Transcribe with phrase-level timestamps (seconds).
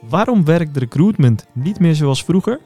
[0.00, 2.60] Waarom werkt recruitment niet meer zoals vroeger?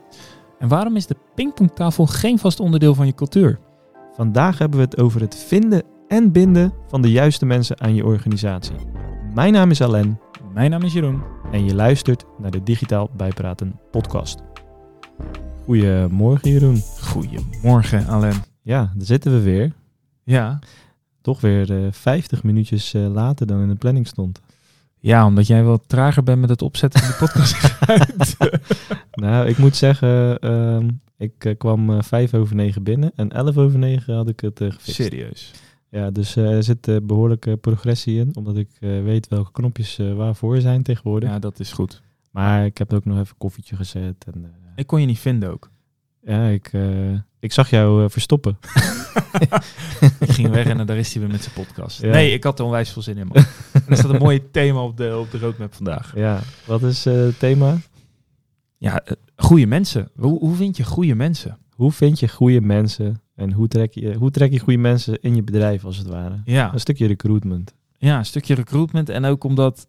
[0.58, 3.58] En waarom is de pingpongtafel geen vast onderdeel van je cultuur?
[4.14, 8.04] Vandaag hebben we het over het vinden en binden van de juiste mensen aan je
[8.04, 8.74] organisatie.
[9.34, 10.18] Mijn naam is Alain
[10.54, 11.22] Mijn naam is Jeroen.
[11.52, 14.42] en je luistert naar de Digitaal Bijpraten podcast.
[15.64, 16.82] Goedemorgen Jeroen.
[17.00, 18.34] Goedemorgen, Alain.
[18.62, 19.72] Ja, daar zitten we weer.
[20.24, 20.58] Ja.
[21.20, 24.40] Toch weer eh 50 minuutjes eh, later dan in de planning stond.
[25.00, 27.78] Ja, omdat jij wel trager bent met het opzetten van de podcast.
[29.12, 33.56] Nou, ik moet zeggen, ehm, ik eh, kwam eh, 5 over 9 binnen en 11
[33.56, 34.94] over 9 had ik het eh, gefixt.
[34.94, 35.50] Serieus.
[35.88, 40.82] Ja, dus er zit eh, behoorlijke progressie in, omdat ik weet welke knopjes waarvoor zijn
[40.82, 41.28] tegenwoordig.
[41.28, 42.02] Ja, dat is goed.
[42.30, 44.26] Maar ik heb ook nog even koffietje gezet.
[44.34, 45.70] En, Ik kon je niet vinden ook.
[46.22, 48.58] Ja, ik, eh, ik zag jou eh, verstoppen.
[50.20, 52.02] Ik ging weg en daar is hij weer met zijn podcast.
[52.02, 52.10] Ja.
[52.10, 53.44] Nee, ik had er onwijs veel zin in, man.
[53.72, 56.12] en er staat een mooi thema op de, op de roadmap vandaag.
[56.16, 57.78] Ja, wat is eh, het thema?
[58.76, 59.04] Ja,
[59.36, 60.10] goede mensen.
[60.16, 61.58] Hoe, hoe vind je goede mensen?
[61.70, 65.34] Hoe vind je goede mensen en hoe trek je, hoe trek je goede mensen in
[65.34, 66.40] je bedrijf als het ware?
[66.44, 66.72] Ja.
[66.72, 67.74] Een stukje recruitment.
[67.98, 69.08] Ja, een stukje recruitment.
[69.08, 69.88] En ook omdat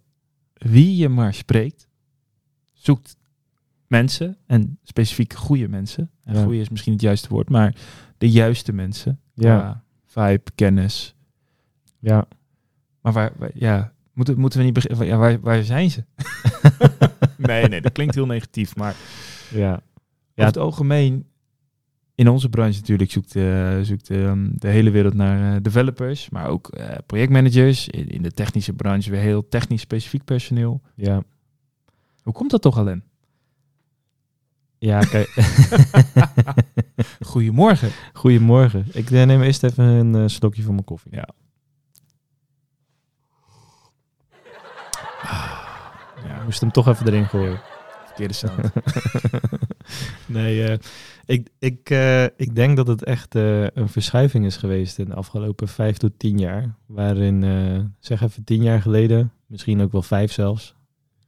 [0.53, 1.87] wie je maar spreekt,
[2.73, 3.15] zoekt
[3.91, 4.37] mensen.
[4.47, 6.09] En specifiek goede mensen.
[6.23, 6.43] En Ja.
[6.43, 7.75] goede is misschien het juiste woord, maar
[8.17, 9.19] de juiste mensen.
[9.33, 9.83] Ja.
[10.05, 11.15] Vibe, kennis.
[11.99, 12.27] Ja.
[13.01, 15.05] Maar waar, waar- ja, moeten, moeten we niet beginnen?
[15.05, 16.03] Ja, waar, waar zijn ze?
[17.37, 18.75] nee, nee, dat klinkt heel negatief.
[18.75, 18.95] Maar
[19.53, 19.81] Ja.
[20.33, 20.45] ja.
[20.45, 21.25] Het algemeen,
[22.15, 26.29] in onze branche natuurlijk, zoekt, eh, zoekt ehm, de hele wereld naar eh, developers.
[26.29, 27.87] Maar ook eh, projectmanagers.
[27.87, 30.81] In, in de technische branche weer heel technisch specifiek personeel.
[30.95, 31.23] Ja.
[32.21, 33.03] Hoe komt dat toch, Alain?
[34.81, 35.33] Ja, kijk.
[37.31, 37.89] Goedemorgen.
[38.13, 38.85] Goedemorgen.
[38.91, 41.15] Ik eh, neem eerst even een eh, slokje van mijn koffie.
[41.15, 41.29] Ja.
[46.27, 47.59] Ja, ik moest hem toch even erin gooien.
[48.05, 48.69] Verkeerde sound.
[50.25, 50.77] nee, eh,
[51.25, 51.89] ik, ik,
[52.35, 56.37] ik denk dat het echt een verschuiving is geweest in de afgelopen vijf tot tien
[56.37, 56.75] jaar.
[56.85, 57.43] Waarin,
[57.99, 60.75] zeg even tien jaar geleden, misschien ook wel vijf zelfs,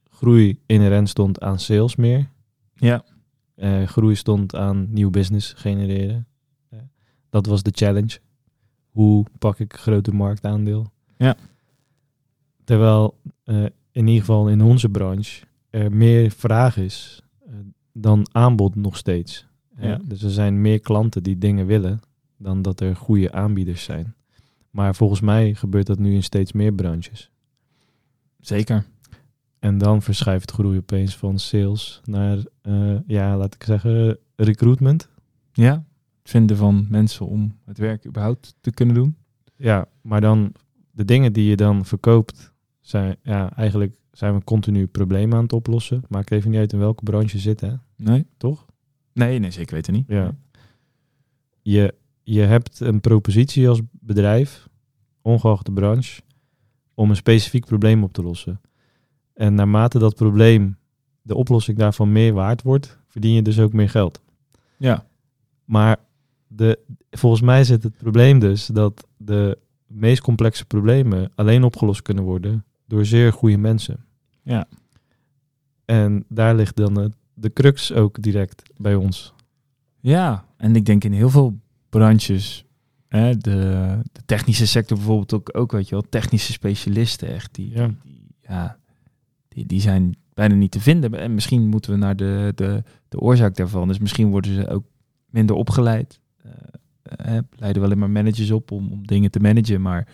[0.09, 2.29] groei inherent stond aan sales meer.
[2.75, 3.03] ja.
[3.56, 6.28] Eh, groei stond aan nieuw business genereren.
[7.30, 8.19] Dat was de challenge.
[8.90, 10.91] Hoe pak ik groter marktaandeel?
[11.18, 11.36] Ja.
[12.64, 17.53] Terwijl eh, in ieder geval in onze branche er meer vraag is eh,
[17.91, 19.47] dan aanbod nog steeds.
[19.78, 20.00] Ja.
[20.03, 22.02] Dus er zijn meer klanten die dingen willen
[22.38, 24.16] dan dat er goede aanbieders zijn.
[24.70, 27.31] Maar volgens mij gebeurt dat nu in steeds meer branches.
[28.40, 28.85] Zeker.
[29.63, 35.09] En dan verschuift groei opeens van sales naar, eh, ja, laat ik zeggen, recruitment.
[35.53, 35.85] Ja.
[36.22, 39.16] Het vinden van mensen om het werk überhaupt te kunnen doen.
[39.56, 40.53] Ja, maar dan
[40.91, 45.53] de dingen die je dan verkoopt, zijn ja, eigenlijk zijn we continu problemen aan het
[45.53, 46.03] oplossen.
[46.07, 47.73] Maakt even niet uit in welke branche je zit, hè?
[47.96, 48.25] Nee?
[48.38, 48.66] Toch?
[49.13, 50.07] Nee, nee, zeker weten niet.
[50.07, 50.35] Ja.
[51.62, 54.68] Je, je hebt een propositie als bedrijf,
[55.22, 56.22] ongeacht de branche,
[56.94, 58.62] om een specifiek probleem op te lossen.
[59.33, 60.77] En naarmate dat probleem,
[61.21, 64.21] de oplossing daarvan meer waard wordt, verdien je dus ook meer geld.
[64.77, 65.05] Ja.
[65.66, 65.97] Maar
[66.47, 66.79] de,
[67.11, 69.57] volgens mij zit het probleem dus dat de
[69.88, 74.05] meest complexe problemen alleen opgelost kunnen worden door zeer goede mensen.
[74.41, 74.67] Ja.
[75.85, 79.33] En daar ligt dan het- de crux ook direct bij ons.
[79.99, 81.57] Ja, en ik denk in heel veel
[81.89, 82.66] branches,
[83.07, 87.69] hè, de, de technische sector bijvoorbeeld ook, ook, weet je wel, technische specialisten echt, die,
[87.75, 87.89] Ja.
[88.03, 88.77] die, ja,
[89.53, 91.14] die, die zijn bijna niet te vinden.
[91.14, 93.88] En misschien moeten we naar de, de, de oorzaak daarvan.
[93.88, 94.84] Dus misschien worden ze ook
[95.30, 96.19] minder opgeleid.
[97.03, 100.08] Eh, leiden wel alleen maar managers op om, om dingen te managen, maar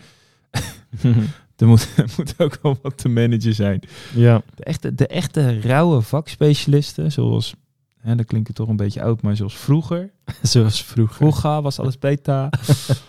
[1.56, 3.80] er moet, er moet ook wel wat te managen zijn.
[4.14, 7.54] ja, De echte, de echte rauwe vakspecialisten, zoals,
[7.96, 10.12] hè, dat klinkt het toch een beetje oud, maar zoals vroeger.
[10.42, 11.14] zoals vroeger.
[11.14, 12.50] Vroeger was alles beta.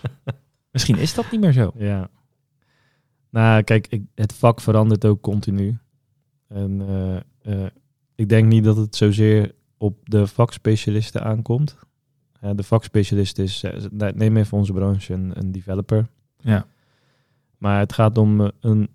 [0.72, 1.72] Misschien is dat niet meer zo.
[1.76, 2.10] Ja.
[3.30, 5.78] Nou, kijk, ik, het vak verandert ook continu.
[6.52, 7.16] En eh,
[7.62, 7.70] eh,
[8.14, 11.76] ik denk niet dat het zozeer op de vakspecialisten aankomt.
[12.54, 16.08] De vakspecialist is, eh, neem even onze branche, een, een developer.
[16.38, 16.66] Ja.
[17.58, 18.88] Maar het gaat om een,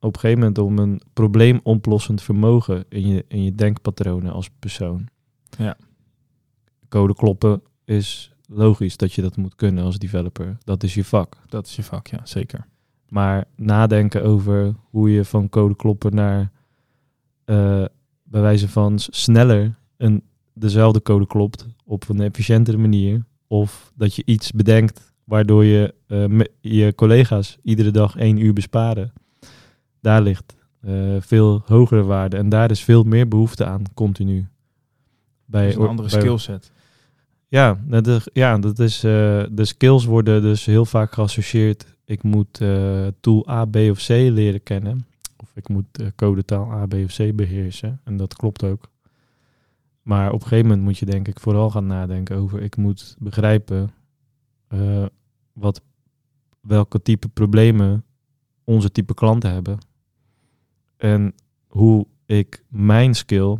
[0.00, 5.08] op een gegeven moment om een probleemoplossend vermogen in je, in je denkpatronen als persoon.
[5.58, 5.76] Ja.
[6.88, 10.56] Code kloppen is logisch dat je dat moet kunnen als developer.
[10.64, 11.36] Dat is je vak.
[11.48, 12.66] Dat is je vak, ja, zeker.
[13.08, 16.52] Maar nadenken over hoe je van code kloppen naar
[17.50, 17.84] eh,
[18.22, 20.22] bij wijze van sneller een,
[20.54, 23.24] dezelfde code klopt op een efficiëntere manier.
[23.46, 29.12] Of dat je iets bedenkt waardoor je eh, je collega's iedere dag één uur besparen.
[30.00, 32.38] Daar ligt eh, veel hogere waarden.
[32.38, 34.48] En daar is veel meer behoefte aan, continu.
[35.44, 36.72] Bij, Dat is een andere bij- skillset.
[37.48, 41.96] Ja, dat is, ja, dat is, de skills worden dus heel vaak geassocieerd.
[42.04, 42.60] Ik moet
[43.20, 45.06] tool A, B of C leren kennen.
[45.50, 48.00] Of ik moet eh, codetaal A, B of C beheersen.
[48.04, 48.90] En dat klopt ook.
[50.02, 52.62] Maar op een gegeven moment moet je denk ik vooral gaan nadenken over...
[52.62, 53.90] ik moet begrijpen
[54.68, 55.06] eh,
[55.52, 55.82] wat,
[56.60, 58.04] welke type problemen
[58.64, 59.78] onze type klanten hebben.
[60.96, 61.34] En
[61.66, 63.58] hoe ik mijn skill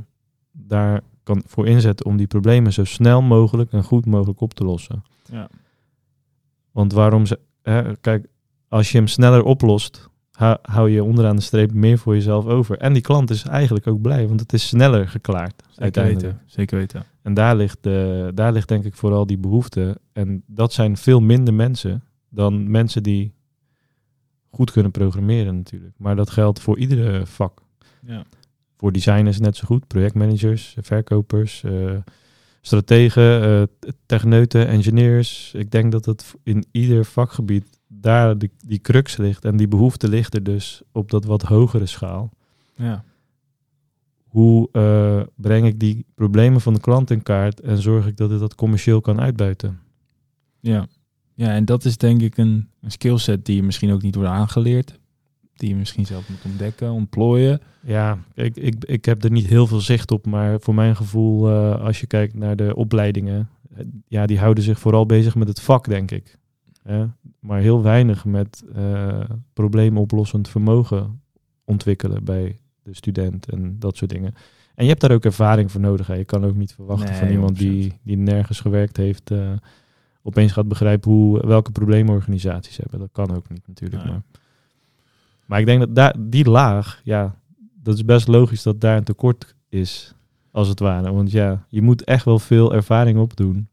[0.53, 4.65] daar kan voor inzetten om die problemen zo snel mogelijk en goed mogelijk op te
[4.65, 5.03] lossen.
[5.25, 5.49] Ja.
[6.71, 8.27] Want waarom ze, hè, kijk,
[8.69, 10.10] als je hem sneller oplost,
[10.41, 12.79] hou, hou je onderaan de streep meer voor jezelf over.
[12.79, 15.63] En die klant is eigenlijk ook blij, want het is sneller geklaard.
[15.69, 16.25] Zeker uiteindelijk.
[16.25, 16.41] weten.
[16.47, 17.05] Zeker weten.
[17.23, 20.01] En daar ligt, de, daar ligt denk ik vooral die behoefte.
[20.13, 23.33] En dat zijn veel minder mensen dan mensen die
[24.51, 25.95] goed kunnen programmeren natuurlijk.
[25.97, 27.61] Maar dat geldt voor iedere vak.
[28.07, 28.25] Ja.
[28.77, 31.97] Voor designers net zo goed, projectmanagers, verkopers, eh,
[32.61, 35.53] strategen, t- techneuten, engineers.
[35.55, 39.45] Ik denk dat het in ieder vakgebied daar die, die crux ligt.
[39.45, 42.31] En die behoefte ligt er dus op dat wat hogere schaal.
[42.75, 43.05] Ja.
[44.31, 48.33] Hoe eh, breng ik die problemen van de klant in kaart en zorg ik dat
[48.33, 49.79] ik dat commercieel kan uitbuiten?
[50.61, 50.87] Ja.
[51.35, 54.31] ja, en dat is denk ik een, een skillset die je misschien ook niet wordt
[54.31, 54.99] aangeleerd.
[55.55, 57.61] Die je misschien zelf moet ontdekken, ontplooien.
[57.83, 61.49] Ja, ik, ik, ik heb er niet heel veel zicht op, maar voor mijn gevoel,
[61.49, 65.49] eh, als je kijkt naar de opleidingen, eh, ja, die houden zich vooral bezig met
[65.49, 66.39] het vak, denk ik.
[66.83, 67.07] Hè?
[67.39, 69.21] Maar heel weinig met eh
[69.53, 71.21] probleemoplossend vermogen
[71.65, 74.35] ontwikkelen bij de student en dat soort dingen.
[74.75, 76.07] En je hebt daar ook ervaring voor nodig.
[76.07, 76.15] Hè?
[76.15, 77.61] Je kan ook niet verwachten Nee, van iemand 100%.
[77.61, 79.53] die, die nergens gewerkt heeft, eh,
[80.23, 82.99] opeens gaat begrijpen hoe, welke problemen organisaties hebben.
[82.99, 84.03] Dat kan ook niet natuurlijk.
[84.03, 84.13] Nee.
[84.13, 84.23] Maar,
[85.47, 87.35] maar ik denk dat daar, die laag, ja,
[87.83, 90.15] dat is best logisch dat daar een tekort is,
[90.51, 91.13] als het ware.
[91.13, 93.69] Want ja, je moet echt wel veel ervaring opdoen.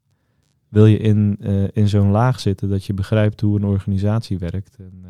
[0.69, 4.75] Wil je in, eh, in zo'n laag zitten dat je begrijpt hoe een organisatie werkt
[4.79, 5.09] en eh,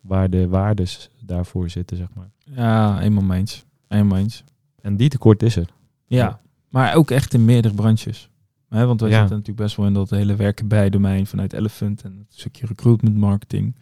[0.00, 2.30] waar de waardes daarvoor zitten, zeg maar.
[2.44, 3.64] Ja, eenmaal mee eens.
[3.88, 4.44] Eenmaal eens.
[4.80, 5.68] En die tekort is er.
[6.06, 8.28] Ja, maar ook echt in meerdere branches.
[8.68, 9.18] Hè, want wij Ja.
[9.18, 12.66] zitten natuurlijk best wel in dat hele werken bij domein vanuit Elephant en het stukje
[12.66, 13.74] recruitment marketing.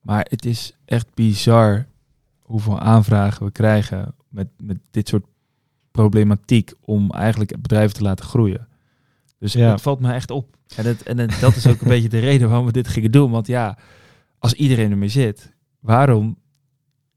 [0.00, 1.86] Maar het is echt bizar
[2.38, 5.24] hoeveel aanvragen we krijgen met, met dit soort
[5.90, 8.66] problematiek om eigenlijk bedrijven te laten groeien.
[9.42, 9.70] Dus Ja.
[9.70, 10.56] het valt me echt op.
[10.76, 13.10] En, het, en het- dat is ook een beetje de reden waarom we dit gingen
[13.10, 13.30] doen.
[13.30, 13.78] Want ja,
[14.38, 16.36] als iedereen ermee zit, waarom?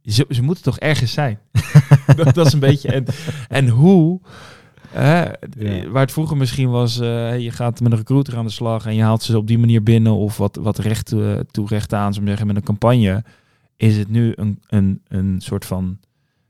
[0.03, 1.39] Ze, ze moeten toch ergens zijn?
[2.15, 2.91] dat, dat is een beetje.
[2.91, 3.05] En,
[3.47, 4.21] en hoe?
[4.89, 5.21] hè,
[5.57, 5.89] Ja.
[5.89, 8.95] Waar het vroeger misschien was, eh, je gaat met een recruiter aan de slag en
[8.95, 12.13] je haalt ze op die manier binnen of wat, wat recht eh, toe recht aan,
[12.13, 13.23] zo zeggen, met een campagne,
[13.77, 15.99] is het nu een, een, een soort van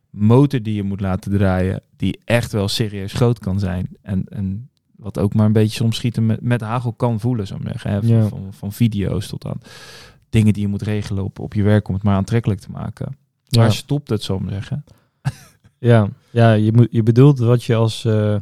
[0.09, 3.87] motor die je moet laten draaien, die echt wel serieus groot kan zijn.
[4.01, 7.57] En, en wat ook maar een beetje soms schieten met, met hagel kan voelen, zo
[7.63, 7.91] zeggen.
[7.91, 7.99] Hè?
[7.99, 8.27] Van, Ja.
[8.27, 9.59] van, van video's tot aan
[10.29, 13.17] dingen die je moet regelen op, op je werk om het maar aantrekkelijk te maken.
[13.43, 13.61] Ja.
[13.61, 14.83] Waar stopt het, zo maar zeggen?
[15.79, 18.35] Ja, ja je, moet, je bedoelt wat je als eh,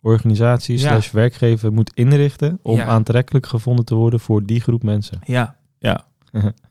[0.00, 0.88] organisatie Ja.
[0.88, 5.18] slash werkgever moet inrichten om aantrekkelijk gevonden te worden voor die groep mensen.
[5.24, 6.04] Ja, ja.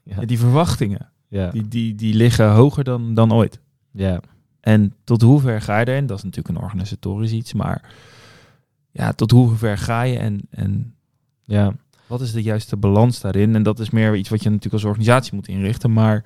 [0.04, 0.26] ja.
[0.26, 3.60] Die verwachtingen, die, die, die liggen hoger dan, dan ooit.
[3.92, 4.20] ja.
[4.62, 6.06] En tot hoever ga je erin?
[6.06, 7.94] Dat is natuurlijk een organisatorisch iets, maar
[8.98, 10.96] ja, tot hoever ga je en, en
[11.44, 11.76] ja.
[12.08, 13.56] wat is de juiste balans daarin?
[13.56, 16.24] En dat is meer iets wat je natuurlijk als organisatie moet inrichten, maar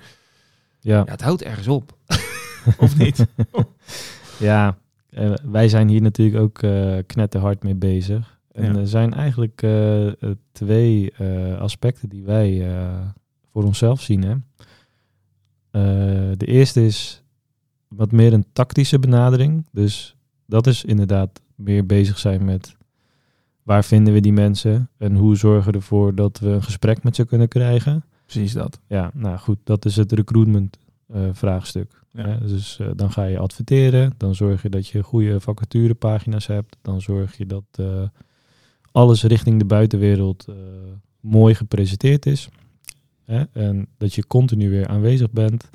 [0.80, 0.98] ja.
[1.06, 1.98] ja, het houdt ergens op.
[2.78, 3.25] of niet?
[4.40, 4.78] Ja,
[5.10, 8.40] eh, wij zijn hier natuurlijk ook eh knetterhard mee bezig.
[8.51, 8.80] En Ja.
[8.80, 10.08] er zijn eigenlijk eh,
[10.51, 11.13] twee
[11.60, 12.68] aspecten die wij
[13.51, 14.24] voor onszelf zien.
[14.24, 14.36] Hè?
[16.36, 17.24] De eerste is
[17.88, 19.68] wat meer een tactische benadering.
[19.72, 22.75] Dus dat is inderdaad meer bezig zijn met
[23.63, 27.15] waar vinden we die mensen en hoe zorgen we ervoor dat we een gesprek met
[27.15, 28.03] ze kunnen krijgen.
[28.25, 28.80] Precies dat.
[28.88, 30.77] Ja, nou goed, dat is het recruitment
[31.08, 32.03] eh, vraagstuk.
[32.12, 32.27] Ja.
[32.27, 32.48] Hè?
[32.48, 37.01] Dus eh, dan ga je adverteren, dan zorg je dat je goede vacaturepagina's hebt, dan
[37.01, 38.03] zorg je dat eh,
[38.91, 40.48] alles richting de buitenwereld
[41.20, 42.50] mooi gepresenteerd is.
[43.24, 43.44] Hè?
[43.53, 45.70] En dat je continu weer aanwezig bent.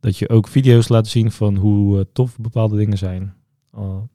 [0.00, 3.34] Dat je ook video's laat zien van hoe tof bepaalde dingen zijn.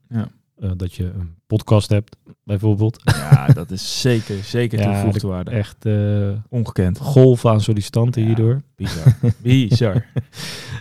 [0.08, 0.32] Ja.
[0.62, 3.02] Eh, dat je een podcast hebt, bijvoorbeeld.
[3.32, 5.52] Ja, dat is zeker, zeker Ja, toegevoegde waarde.
[5.52, 6.98] Echt eh Ongekend.
[6.98, 8.28] golven aan sollicitanten Ja.
[8.28, 8.62] hierdoor.
[8.76, 9.16] Bizar.
[9.44, 10.06] Bizar.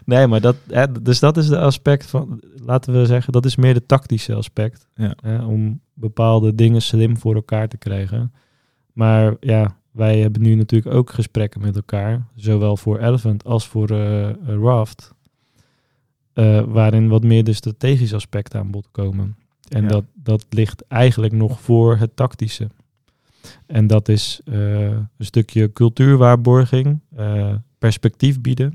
[0.05, 3.57] Nee, maar dat, hè, dus dat is de aspect van, laten we zeggen, dat is
[3.57, 4.89] meer de tactische aspect.
[4.95, 5.15] Ja.
[5.23, 8.33] Hè, om bepaalde dingen slim voor elkaar te krijgen.
[8.93, 13.91] Maar ja, wij hebben nu natuurlijk ook gesprekken met elkaar, zowel voor Elephant als voor
[13.91, 15.13] eh, Raft.
[16.67, 19.37] waarin wat meer de strategische aspecten aan bod komen.
[19.71, 19.89] En Ja.
[19.89, 22.69] dat, dat ligt eigenlijk nog voor het tactische.
[23.67, 28.75] En dat is eh, een stukje cultuurwaarborging, eh, perspectief bieden.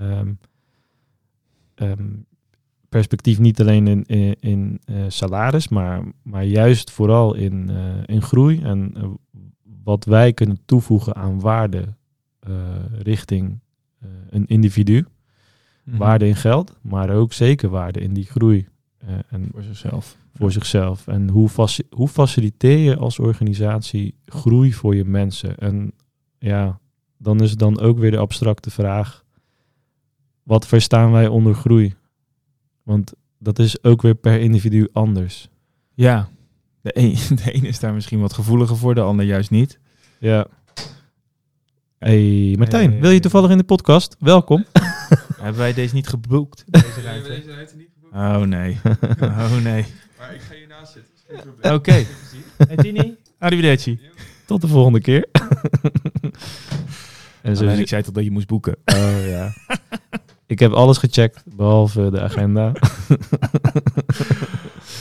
[0.00, 0.32] Ehm,
[1.74, 2.08] ehm,
[2.88, 7.70] perspectief niet alleen in, in, in eh, salaris, maar, maar juist vooral in,
[8.06, 8.94] in groei en
[9.82, 11.94] wat wij kunnen toevoegen aan waarde
[13.02, 13.58] richting
[14.30, 15.06] een individu.
[15.84, 15.96] Mhm.
[15.96, 18.68] Waarde in geld, maar ook zeker waarde in die groei
[19.28, 20.16] en voor zichzelf.
[20.34, 21.06] voor zichzelf.
[21.06, 25.56] En hoe, faci- hoe faciliteer je als organisatie groei voor je mensen?
[25.58, 25.92] En
[26.38, 26.80] ja,
[27.18, 29.24] dan is het dan ook weer de abstracte vraag:
[30.42, 31.94] wat verstaan wij onder groei?
[32.82, 35.48] Want dat is ook weer per individu anders.
[35.94, 36.28] Ja,
[36.80, 37.12] de een,
[37.44, 39.78] de een is daar misschien wat gevoeliger voor, de ander juist niet.
[40.18, 40.46] Ja.
[41.98, 43.00] Hey Martijn, Hey.
[43.00, 44.16] wil je toevallig in de podcast?
[44.18, 44.64] Welkom.
[45.40, 46.64] Hebben wij deze niet geboekt?
[46.72, 47.89] Deze ruimte?
[48.12, 48.78] Oh nee.
[49.20, 49.84] Oh nee.
[50.18, 51.52] Maar ik ga hiernaast zitten.
[51.52, 51.74] probleem.
[51.74, 52.04] Oké.
[52.66, 54.00] Hey Tini, arrivederci.
[54.46, 55.28] Tot de volgende keer.
[57.42, 58.76] en zo Alleen ik zei toch dat je moest boeken.
[58.84, 59.52] Oh ja.
[60.46, 62.72] ik heb alles gecheckt, behalve de agenda.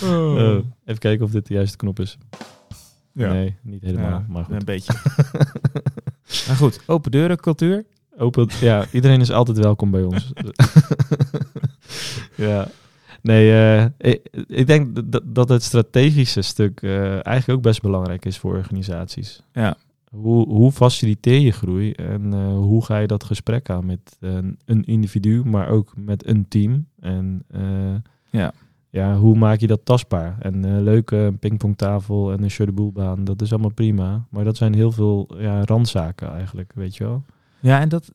[0.04, 2.18] Oh, even kijken of dit de juiste knop is.
[3.14, 3.32] Ja.
[3.32, 4.56] Nee, niet helemaal, Ja, maar goed.
[4.56, 4.94] Een beetje.
[6.48, 7.86] maar goed, open deuren cultuur.
[8.18, 10.32] Open, ja, iedereen is altijd welkom bij ons.
[12.36, 12.68] ja.
[13.22, 18.26] Nee, eh, ik, ik denk dat, dat het strategische stuk eh, eigenlijk ook best belangrijk
[18.26, 19.42] is voor organisaties.
[19.54, 19.76] Ja.
[20.10, 24.58] Hoe, hoe faciliteer je groei en eh, hoe ga je dat gesprek aan met een,
[24.66, 26.86] een individu, maar ook met een team?
[27.00, 27.46] En
[28.30, 28.52] Ja.
[28.90, 30.38] ja, hoe maak je dat tastbaar?
[30.40, 34.26] En leuk, een pingpongtafel en een show de boelbaan, dat is allemaal prima.
[34.30, 37.24] Maar dat zijn heel veel ja, randzaken eigenlijk, weet je wel?
[37.60, 38.12] Ja, en dat,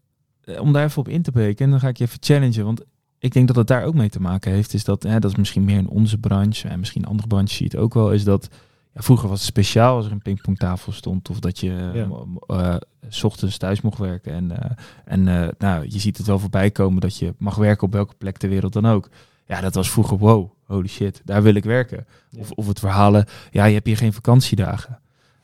[0.58, 2.64] om daar even op in te breken, dan ga ik je even challengen.
[2.64, 2.84] Want
[3.24, 4.74] ik denk dat het daar ook mee te maken heeft.
[4.74, 7.66] Is dat, hè, dat is misschien meer in onze branche en misschien andere branches zie
[7.70, 8.12] je het ook wel.
[8.12, 8.48] Is dat
[8.94, 11.30] ja, vroeger was het speciaal als er een pingpongtafel stond.
[11.30, 12.08] Of dat je Ja.
[12.46, 12.76] eh,
[13.08, 14.32] s ochtends thuis mocht werken.
[14.32, 14.70] En, eh,
[15.04, 18.14] en eh, nou, je ziet het wel voorbij komen dat je mag werken op welke
[18.14, 19.08] plek ter wereld dan ook.
[19.46, 22.06] Ja, dat was vroeger wow, holy shit, daar wil ik werken.
[22.30, 22.40] Ja.
[22.40, 24.98] Of, of het verhalen, ja, je hebt hier geen vakantiedagen.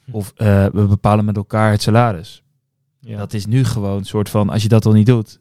[0.05, 0.13] Hm.
[0.13, 2.43] Of eh, we bepalen met elkaar het salaris.
[3.01, 3.19] Ja.
[3.19, 5.41] Dat is nu gewoon een soort van, als je dat al niet doet,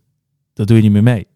[0.54, 1.28] dan doe je niet meer mee.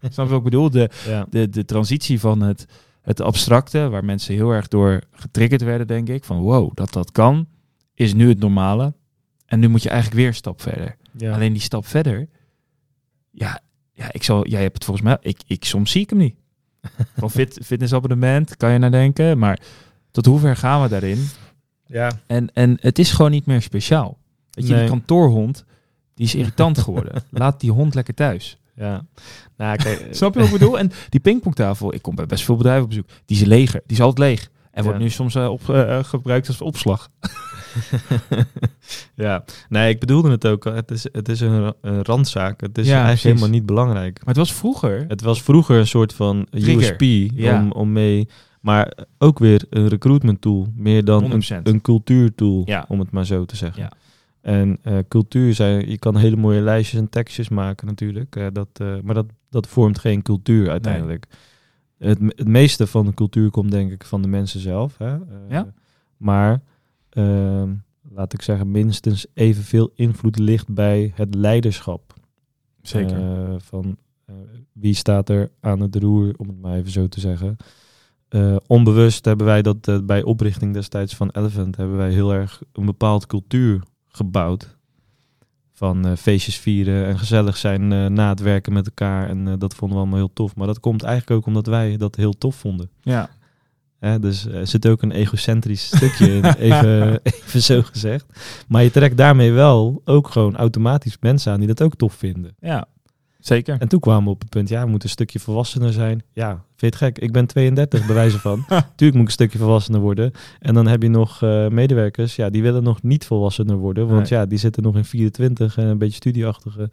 [0.12, 0.70] Snap je wat ik bedoel?
[0.70, 1.26] De, ja.
[1.30, 2.64] de, de transitie van het,
[3.02, 6.24] het abstracte, waar mensen heel erg door getriggerd werden, denk ik.
[6.24, 7.46] Van wow, dat dat kan,
[7.94, 8.94] is nu het normale.
[9.46, 10.96] En nu moet je eigenlijk weer een stap verder.
[11.16, 11.32] Ja.
[11.34, 12.28] Alleen die stap verder,
[13.30, 13.60] ja,
[13.92, 16.36] ja ik zal, jij hebt het volgens mij, ik, ik soms zie ik hem niet.
[17.16, 19.60] Van fit, fitnessabonnement kan je naar denken, maar
[20.10, 21.26] tot hoever gaan we daarin?
[21.86, 22.20] ja.
[22.26, 24.18] En, en het is gewoon niet meer speciaal.
[24.50, 24.80] Weet je, Nee.
[24.82, 25.64] die kantoorhond,
[26.14, 27.22] die is irritant geworden.
[27.30, 28.57] Laat die hond lekker thuis.
[28.78, 29.06] Ja.
[29.56, 30.78] Nou, kijk, Snap je wat ik bedoel?
[30.78, 33.80] En die pingpongtafel, ik kom bij best veel bedrijven op bezoek, die is leger.
[33.86, 34.50] Die is altijd leeg.
[34.70, 35.04] En wordt Ja.
[35.04, 37.08] nu soms eh, op, eh, gebruikt als opslag.
[39.14, 40.64] ja, nee, ik bedoelde het ook.
[40.64, 42.60] Het is, het is een, een randzaak.
[42.60, 43.22] Het is Ja, eigenlijk precies.
[43.22, 44.18] helemaal niet belangrijk.
[44.18, 45.04] Maar het was vroeger.
[45.08, 46.74] Het was vroeger een soort van Trigger.
[46.76, 47.60] USP Ja.
[47.60, 48.28] om, om mee...
[48.60, 50.66] Maar ook weer een recruitment tool.
[50.76, 51.62] Meer dan een, 100%.
[51.62, 53.82] een cultuurtool, om het maar zo te zeggen.
[53.82, 53.92] Ja.
[54.40, 55.90] En eh, cultuur zijn...
[55.90, 58.36] Je kan hele mooie lijstjes en tekstjes maken natuurlijk.
[58.36, 61.26] eh, dat, eh, maar dat, dat vormt geen cultuur uiteindelijk.
[61.98, 64.98] Het, het meeste van de cultuur komt denk ik van de mensen zelf.
[64.98, 65.16] Hè?
[65.48, 65.72] Ja.
[66.16, 66.62] Maar
[67.10, 67.74] ehm,
[68.10, 72.14] laat ik zeggen, minstens evenveel invloed ligt bij het leiderschap.
[72.82, 73.20] Zeker.
[73.60, 73.96] Van
[74.72, 77.56] wie staat er aan het roer, om het maar even zo te zeggen.
[78.66, 83.26] Onbewust hebben wij dat bij oprichting destijds van Elephant hebben wij heel erg een bepaald
[83.26, 84.76] cultuur gebouwd.
[85.72, 89.28] Van eh, feestjes vieren en gezellig zijn eh, na het werken met elkaar.
[89.28, 90.56] En eh, dat vonden we allemaal heel tof.
[90.56, 92.90] Maar dat komt eigenlijk ook omdat wij dat heel tof vonden.
[93.02, 93.30] ja.
[93.98, 98.26] Hè, dus er zit ook een egocentrisch stukje in, even, even zo gezegd.
[98.68, 102.56] Maar je trekt daarmee wel ook gewoon automatisch mensen aan die dat ook tof vinden.
[102.60, 102.86] ja,
[103.38, 103.76] zeker.
[103.80, 106.22] En toen kwamen we op het punt, ja, we moeten een stukje volwassener zijn.
[106.32, 107.18] Ja, vind je het gek?
[107.18, 108.64] Ik ben 32, bij wijze van.
[108.96, 110.32] Tuurlijk moet ik een stukje volwassener worden.
[110.60, 114.08] En dan heb je nog eh, medewerkers, ja, die willen nog niet volwassener worden.
[114.08, 114.38] Want Nee.
[114.40, 116.90] ja, die zitten nog in 24 en een beetje studieachtige.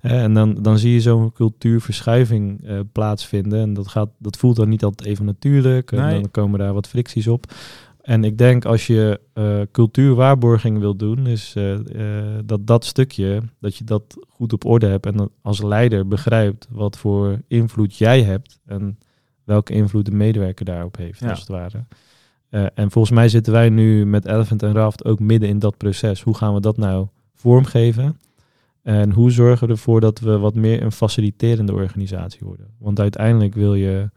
[0.00, 3.60] En dan, dan zie je zo'n cultuurverschuiving eh, plaatsvinden.
[3.60, 5.92] En dat, gaat, dat voelt dan niet altijd even natuurlijk.
[5.92, 6.20] En Nee.
[6.20, 7.52] dan komen daar wat fricties op.
[8.02, 13.42] En ik denk als je eh, cultuurwaarborging wil doen, is eh, eh, dat dat stukje,
[13.60, 18.22] dat je dat goed op orde hebt en als leider begrijpt wat voor invloed jij
[18.22, 18.98] hebt en
[19.44, 21.30] welke invloed de medewerker daarop heeft, Ja.
[21.30, 21.84] als het ware.
[22.74, 26.22] En volgens mij zitten wij nu met Elephant en Raft ook midden in dat proces.
[26.22, 28.20] Hoe gaan we dat nou vormgeven?
[28.82, 32.66] En hoe zorgen we ervoor dat we wat meer een faciliterende organisatie worden?
[32.78, 34.10] Want uiteindelijk wil je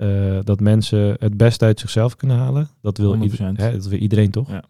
[0.00, 2.68] eh, dat mensen het beste uit zichzelf kunnen halen.
[2.80, 3.22] Dat wil, 100%.
[3.22, 4.48] ieder- hè, dat wil iedereen toch?
[4.50, 4.62] Ja.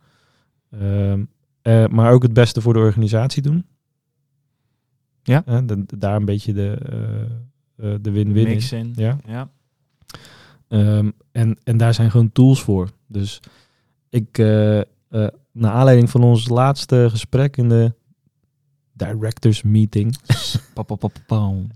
[0.70, 1.24] Ehm,
[1.62, 3.64] eh, maar ook het beste voor de organisatie doen.
[5.22, 5.40] Ja.
[5.40, 6.78] De- de- daar een beetje de,
[7.76, 8.52] de win-win in.
[8.52, 8.92] Mix in.
[8.96, 9.18] Ja.
[9.26, 9.48] ja.
[10.68, 12.90] Ehm, en, en daar zijn gewoon tools voor.
[13.06, 13.40] Dus
[14.08, 14.38] ik,
[15.52, 17.92] naar aanleiding van ons laatste gesprek in de
[18.92, 20.16] directors meeting.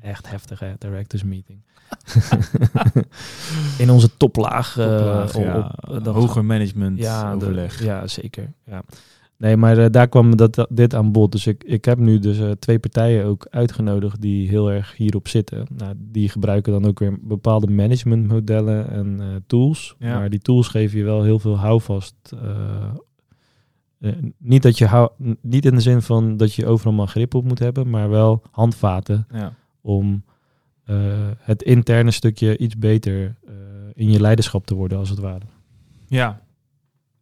[0.00, 1.58] Echt heftig hè, directors meeting.
[3.78, 4.78] in onze toplaag.
[4.78, 5.74] eh, Toplaag, op- ja.
[5.88, 7.82] op- dat- Hoger management ja, de- overleg.
[7.84, 8.52] ja, zeker.
[8.66, 8.82] Ja.
[9.36, 11.32] Nee, maar eh, daar kwam dat, dit aan bod.
[11.32, 15.28] Dus ik, ik heb nu dus eh, twee partijen ook uitgenodigd die heel erg hierop
[15.28, 15.66] zitten.
[15.76, 19.94] Nou, die gebruiken dan ook weer bepaalde managementmodellen en eh, tools.
[19.98, 20.18] Ja.
[20.18, 22.14] Maar die tools geven je wel heel veel houvast.
[22.42, 22.84] eh,
[24.00, 25.10] eh, niet, dat je hou,
[25.40, 28.42] niet in de zin van dat je overal maar grip op moet hebben, maar wel
[28.50, 29.52] handvaten Ja.
[29.80, 30.32] om eh,
[31.38, 33.52] het interne stukje iets beter eh,
[33.94, 35.44] in je leiderschap te worden, als het ware.
[36.06, 36.40] Ja.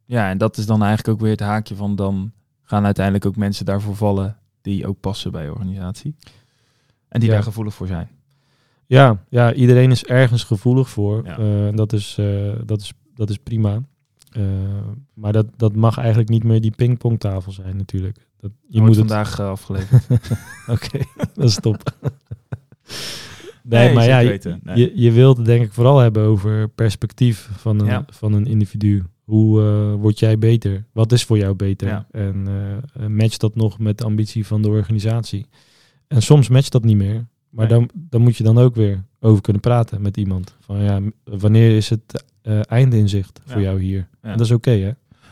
[0.05, 3.37] Ja, en dat is dan eigenlijk ook weer het haakje van dan gaan uiteindelijk ook
[3.37, 6.15] mensen daarvoor vallen die ook passen bij je organisatie.
[7.09, 7.35] En die Ja.
[7.35, 8.09] daar gevoelig voor zijn.
[8.87, 11.25] Ja, ja, iedereen is ergens gevoelig voor.
[11.25, 11.39] Ja.
[11.39, 13.83] Eh, dat, is, eh, dat, is, dat is prima.
[14.33, 14.43] Eh,
[15.15, 18.27] maar dat, dat mag eigenlijk niet meer die pingpongtafel zijn natuurlijk.
[18.41, 18.99] Dat, je moet het...
[18.99, 20.07] vandaag eh, afgeleverd.
[20.67, 20.99] Oké,
[21.35, 21.83] dat is top.
[23.63, 24.61] Nee, maar ja, je, weten.
[24.63, 24.77] Nee.
[24.79, 28.05] je, je wilt het denk ik vooral hebben over perspectief van een, Ja.
[28.09, 29.03] van een individu.
[29.25, 30.85] Hoe eh, word jij beter?
[30.93, 31.89] Wat is voor jou beter?
[31.89, 32.07] Ja.
[32.11, 32.47] En
[33.01, 35.47] eh matcht dat nog met de ambitie van de organisatie?
[36.09, 37.27] En soms matcht dat niet meer.
[37.51, 37.79] Maar Nee.
[37.79, 40.57] dan, dan moet je dan ook weer over kunnen praten met iemand.
[40.61, 43.67] Van ja, wanneer is het eh eindinzicht voor Ja.
[43.69, 44.09] jou hier?
[44.21, 44.91] En dat is oké, hè?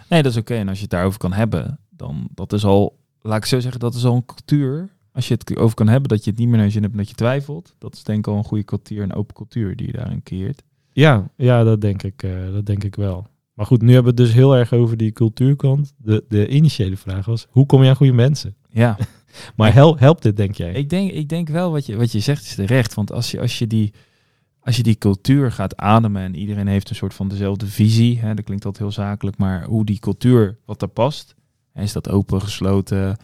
[0.08, 0.54] Nee, dat is oké.
[0.54, 3.80] En als je het daarover kan hebben, dan dat is al, laat ik zo zeggen,
[3.80, 4.88] dat is al een cultuur.
[5.12, 6.94] Als je het over kan hebben, dat je het niet meer naar je zin hebt
[6.94, 7.74] en dat je twijfelt.
[7.78, 10.62] Dat is denk ik al een goede cultuur, een open cultuur die je daarin creëert.
[10.92, 13.26] Ja, ja dat, denk ik, eh, dat denk ik wel.
[13.54, 15.92] Maar goed, nu hebben we het dus heel erg over die cultuurkant.
[15.96, 18.54] De, de initiële vraag was, hoe kom je aan goede mensen?
[18.68, 18.96] Ja,
[19.56, 20.72] Maar hel, helpt dit, denk jij?
[20.72, 22.94] ik denk, ik denk wel wat je, wat je zegt is terecht.
[22.94, 23.92] Want als je, als, je die,
[24.60, 28.18] als je die cultuur gaat ademen en iedereen heeft een soort van dezelfde visie.
[28.18, 31.34] Hè, dat klinkt altijd heel zakelijk, maar hoe die cultuur, wat daar past.
[31.72, 33.16] Hè, is dat open, gesloten?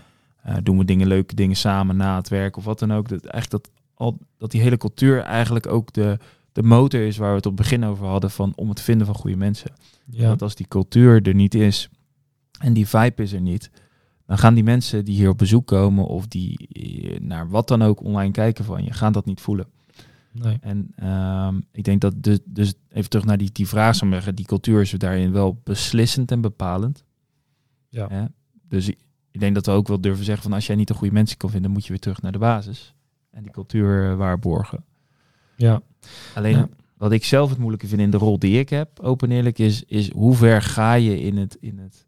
[0.46, 3.08] Eh, doen we dingen, leuke dingen samen na het werk of wat dan ook.
[3.08, 6.18] Dat, eigenlijk dat, al, dat die hele cultuur eigenlijk ook de,
[6.52, 9.06] de motor is waar we het op het begin over hadden van om het vinden
[9.06, 9.70] van goede mensen.
[10.10, 10.28] ja.
[10.28, 11.88] Dat als die cultuur er niet is
[12.58, 13.70] en die vibe is er niet,
[14.26, 17.82] dan gaan die mensen die hier op bezoek komen of die eh, naar wat dan
[17.82, 19.66] ook online kijken van je, gaan dat niet voelen.
[20.32, 20.58] Nee.
[20.60, 24.34] En ehm, ik denk dat dus, dus even terug naar die, die vraag, zou zeggen,
[24.34, 27.04] die cultuur is daarin wel beslissend en bepalend.
[27.88, 28.08] Ja.
[28.08, 28.24] Hè?
[28.68, 28.90] Dus
[29.36, 31.36] ik, denk dat we ook wel durven zeggen van als jij niet de goede mensen
[31.36, 32.94] kan vinden, moet je weer terug naar de basis
[33.30, 34.84] en die cultuur eh, waarborgen.
[35.56, 35.82] Ja.
[36.34, 36.68] Alleen Ja.
[36.96, 39.58] wat ik zelf het moeilijke vind in de rol die ik heb, open en eerlijk,
[39.58, 42.06] is, is hoe ver ga je in het, in het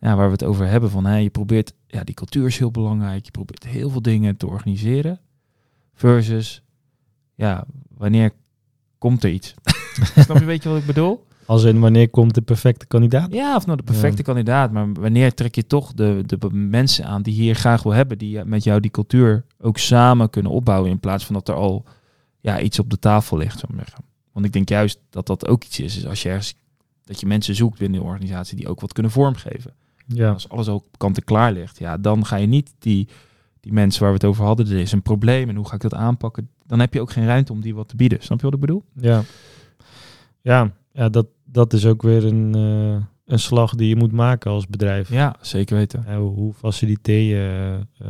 [0.00, 0.90] ja, waar we het over hebben.
[0.90, 3.24] Van, hè, je probeert, ja, die cultuur is heel belangrijk.
[3.24, 5.20] Je probeert heel veel dingen te organiseren.
[5.94, 6.62] Versus,
[7.34, 8.30] ja, wanneer
[8.98, 9.54] komt er iets?
[10.14, 11.26] Snap je een beetje wat ik bedoel?
[11.46, 13.32] Als in wanneer komt de perfecte kandidaat?
[13.32, 14.22] Ja, of nou de perfecte Ja.
[14.22, 14.72] kandidaat.
[14.72, 18.44] Maar wanneer trek je toch de, de mensen aan die hier graag wil hebben, die
[18.44, 21.84] met jou die cultuur ook samen kunnen opbouwen, in plaats van dat er al
[22.40, 23.92] ja, iets op de tafel ligt, maar.
[24.32, 26.54] Want ik denk juist dat dat ook iets is, is als je ergens,
[27.04, 29.74] dat je mensen zoekt binnen de organisatie die ook wat kunnen vormgeven.
[30.06, 30.30] Ja.
[30.30, 33.08] Als alles ook kant en klaar ligt, ja, dan ga je niet die,
[33.60, 35.80] die mensen waar we het over hadden, er is een probleem en hoe ga ik
[35.80, 38.22] dat aanpakken, dan heb je ook geen ruimte om die wat te bieden.
[38.22, 38.82] Snap je wat ik bedoel?
[39.00, 39.22] Ja.
[40.40, 44.50] Ja, ja dat, dat is ook weer een, eh, een slag die je moet maken
[44.50, 45.10] als bedrijf.
[45.10, 46.04] Ja, zeker weten.
[46.06, 48.08] Ja, hoe, faciliteer je eh,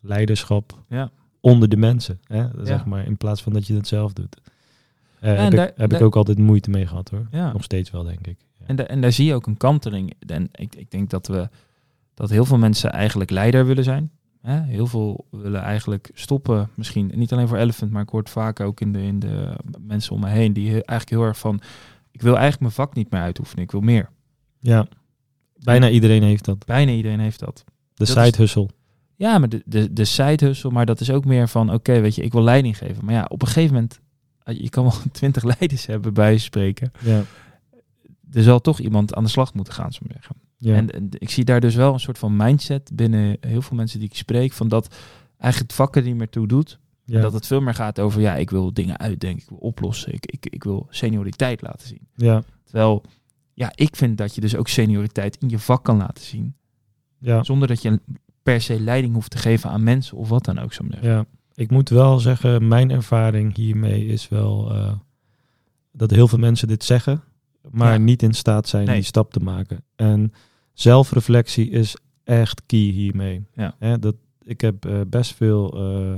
[0.00, 1.10] leiderschap Ja.
[1.40, 2.20] onder de mensen?
[2.26, 2.46] Hè?
[2.62, 4.36] Zeg maar, in plaats van dat je het zelf doet.
[5.18, 7.26] Heb daar- ik, heb daar- ik ook altijd moeite mee gehad hoor.
[7.30, 7.52] Ja.
[7.52, 8.36] Nog steeds wel, denk ik.
[8.58, 8.66] Ja.
[8.66, 10.12] En, da- en daar zie je ook een kanteling.
[10.26, 11.48] En ik, ik denk dat we
[12.14, 14.10] dat heel veel mensen eigenlijk leider willen zijn.
[14.42, 14.60] Hè?
[14.62, 16.68] Heel veel willen eigenlijk stoppen.
[16.74, 19.54] Misschien niet alleen voor Elephant, maar ik hoor het vaak ook in de, in de
[19.80, 20.52] mensen om me heen.
[20.52, 21.60] Die eigenlijk heel erg van.
[22.16, 23.64] Ik wil eigenlijk mijn vak niet meer uitoefenen.
[23.64, 24.08] Ik wil meer.
[24.58, 24.86] ja,
[25.56, 26.64] bijna iedereen heeft dat.
[26.66, 27.64] Bijna iedereen heeft dat.
[27.66, 28.68] De Dat side is- hustle.
[29.16, 32.14] Ja, maar de, de, de side hustle, maar dat is ook meer van, oké, weet
[32.14, 33.04] je, ik wil leiding geven.
[33.04, 34.00] Maar ja, op een gegeven moment,
[34.42, 36.92] eh, je kan wel twintig leiders hebben bij spreken.
[37.00, 37.22] Ja.
[38.32, 40.36] Er zal toch iemand aan de slag moeten gaan, zo zeggen.
[40.56, 40.74] Ja.
[40.74, 43.98] En, en ik zie daar dus wel een soort van mindset binnen heel veel mensen
[43.98, 44.94] die ik spreek, van dat
[45.38, 46.78] eigenlijk het vak er niet meer toe doet.
[47.06, 47.20] Ja.
[47.20, 50.26] Dat het veel meer gaat over, ja, ik wil dingen uitdenken, ik wil oplossen, ik,
[50.26, 52.08] ik, ik wil senioriteit laten zien.
[52.14, 52.42] ja.
[52.64, 53.02] Terwijl,
[53.54, 56.54] ja, ik vind dat je dus ook senioriteit in je vak kan laten zien.
[57.18, 57.42] Ja.
[57.44, 58.00] Zonder dat je
[58.42, 60.72] per se leiding hoeft te geven aan mensen of wat dan ook.
[60.72, 60.84] Zo.
[61.00, 64.92] Ja, ik moet wel zeggen, mijn ervaring hiermee is wel eh,
[65.92, 67.22] dat heel veel mensen dit zeggen,
[67.70, 67.98] maar Ja.
[67.98, 68.94] niet in staat zijn Nee.
[68.94, 69.84] die stap te maken.
[69.96, 70.32] En
[70.72, 73.44] zelfreflectie is echt key hiermee.
[73.54, 73.74] Ja.
[73.78, 74.14] Hè, dat,
[74.44, 76.14] ik heb eh, best veel, eh,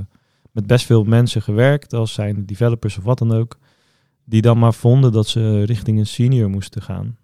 [0.51, 3.57] met best veel mensen gewerkt, als zijn developers of wat dan ook,
[4.23, 7.17] die dan maar vonden dat ze richting een senior moesten gaan.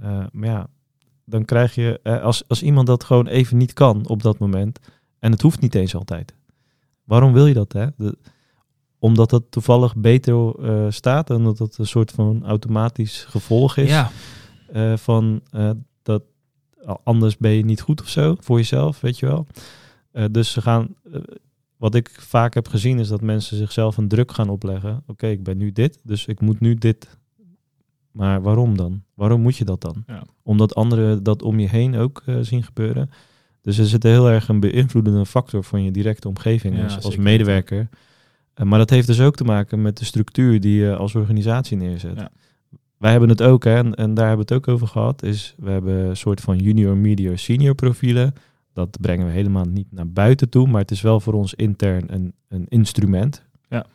[0.00, 0.66] Eh, maar ja,
[1.24, 4.78] dan krijg je, eh, als, als iemand dat gewoon even niet kan op dat moment,
[5.18, 6.34] en het hoeft niet eens altijd.
[7.04, 7.72] Waarom wil je dat?
[7.72, 7.86] Hè?
[7.96, 8.18] De-
[8.98, 13.88] omdat dat toevallig beter eh, staat en omdat dat een soort van automatisch gevolg is
[13.90, 14.10] Ja,
[14.96, 15.42] van
[16.02, 16.22] dat
[17.02, 19.46] anders ben je niet goed of zo voor jezelf, weet je wel.
[20.30, 20.94] Dus ze gaan,
[21.80, 25.02] wat ik vaak heb gezien is dat mensen zichzelf een druk gaan opleggen.
[25.06, 27.18] Oké, ik ben nu dit, dus ik moet nu dit.
[28.10, 29.02] Maar waarom dan?
[29.14, 30.04] Waarom moet je dat dan?
[30.06, 30.22] Ja.
[30.42, 33.10] Omdat anderen dat om je heen ook eh, zien gebeuren.
[33.60, 37.88] Dus er zit heel erg een beïnvloedende factor van je directe omgeving Ja, als, medewerker.
[38.54, 41.76] Eh, maar dat heeft dus ook te maken met de structuur die je als organisatie
[41.76, 42.16] neerzet.
[42.16, 42.30] Ja.
[42.96, 45.54] Wij hebben het ook, hè, en, en daar hebben we het ook over gehad, is
[45.58, 48.34] we hebben een soort van junior, medior, senior profielen.
[48.72, 52.14] Dat brengen we helemaal niet naar buiten toe, maar het is wel voor ons intern
[52.14, 53.44] een, een instrument.
[53.68, 53.86] Ja.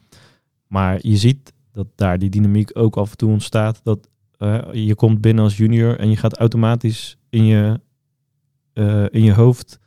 [0.67, 3.79] Maar je ziet dat daar die dynamiek ook af en toe ontstaat.
[3.83, 4.07] Dat
[4.37, 7.79] eh, je komt binnen als junior en je gaat automatisch in je,
[8.73, 9.79] eh, in je hoofd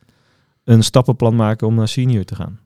[0.63, 2.59] een stappenplan maken om naar senior te gaan.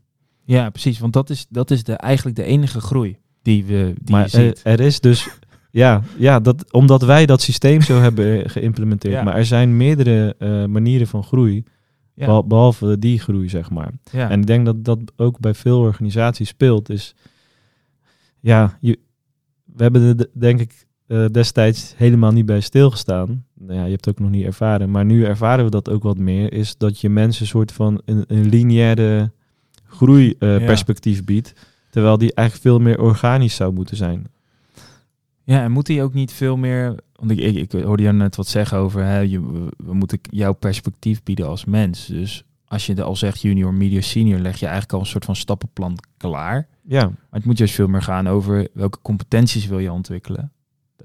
[0.45, 0.99] ja, precies.
[0.99, 4.37] Want dat is, dat is de, eigenlijk de enige groei die, we, die maar je
[4.37, 4.61] er, ziet.
[4.63, 5.27] er is dus,
[5.71, 9.13] ja, ja dat, omdat wij dat systeem zo hebben geïmplementeerd.
[9.13, 9.23] Ja.
[9.23, 11.63] Maar er zijn meerdere eh, manieren van groei,
[12.15, 12.43] ja.
[12.43, 13.91] behalve die groei, zeg maar.
[14.11, 14.29] ja.
[14.29, 16.89] En ik denk dat dat ook bij veel organisaties speelt.
[16.89, 17.15] Is,
[18.39, 18.99] ja, je,
[19.63, 23.45] we hebben er de- denk ik eh, destijds helemaal niet bij stilgestaan.
[23.53, 24.91] Nou ja, je hebt het ook nog niet ervaren.
[24.91, 26.53] Maar nu ervaren we dat ook wat meer.
[26.53, 29.31] Is dat je mensen een soort van een, een lineaire
[29.85, 31.53] groeiperspectief biedt.
[31.89, 34.25] Terwijl die eigenlijk veel meer organisch zou moeten zijn.
[35.43, 36.95] Ja, en moet hij ook niet veel meer...
[37.23, 39.03] Want ik, ik, ik hoorde jou net wat zeggen over...
[39.03, 39.41] Hè, je,
[39.77, 42.05] we, moeten jouw perspectief bieden als mens.
[42.05, 44.39] Dus als je al zegt junior, medium, senior...
[44.39, 46.67] leg je eigenlijk al een soort van stappenplan klaar.
[46.81, 48.67] Ja, Maar het moet juist veel meer gaan over...
[48.73, 50.51] welke competenties wil je ontwikkelen?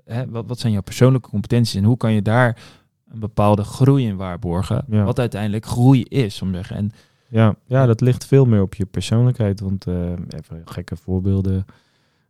[0.04, 1.74] Hè, wat, wat zijn jouw persoonlijke competenties?
[1.74, 2.62] En hoe kan je daar
[3.09, 4.85] een bepaalde groei in waarborgen?
[4.88, 5.04] Ja.
[5.04, 6.76] Wat uiteindelijk groei is, om te zeggen.
[6.76, 6.90] En
[7.28, 9.61] ja, ja, dat ligt veel meer op je persoonlijkheid.
[9.61, 11.64] Want eh, even gekke voorbeelden.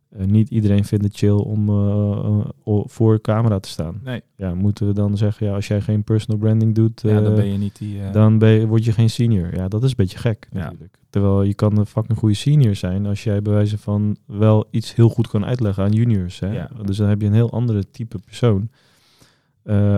[0.09, 3.99] Eh, niet iedereen vindt het chill om eh, eh, voor camera te staan.
[4.03, 7.35] nee, Ja, moeten we dan zeggen, ja, als jij geen personal branding doet, ja, dan
[7.35, 7.99] ben je niet die...
[8.11, 9.55] dan ben je, word je geen senior.
[9.55, 10.59] Ja, dat is een beetje gek Ja.
[10.63, 10.97] natuurlijk.
[11.09, 14.95] Terwijl je kan een fucking goede senior zijn als jij bij wijze van wel iets
[14.95, 16.39] heel goed kan uitleggen aan juniors.
[16.39, 16.51] Hè?
[16.51, 16.69] Ja.
[16.85, 18.69] Dus dan heb je een heel andere type persoon.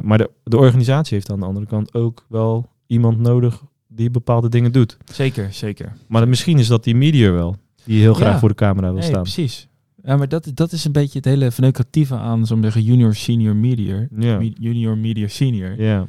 [0.04, 4.50] Maar de, de organisatie heeft aan de andere kant ook wel iemand nodig die bepaalde
[4.50, 4.98] dingen doet.
[5.06, 5.94] Zeker, zeker.
[6.08, 9.10] Maar misschien is dat die medior wel, die heel graag voor de camera wil Nee,
[9.10, 9.22] staan.
[9.22, 9.68] precies.
[10.04, 13.56] Ja, maar dat, dat is een beetje het hele verneukeratieve aan, zo'n zeggen, junior, senior,
[13.56, 14.08] medior.
[14.18, 14.38] Ja.
[14.38, 15.82] Me- junior, medior, senior.
[15.82, 16.06] Ja.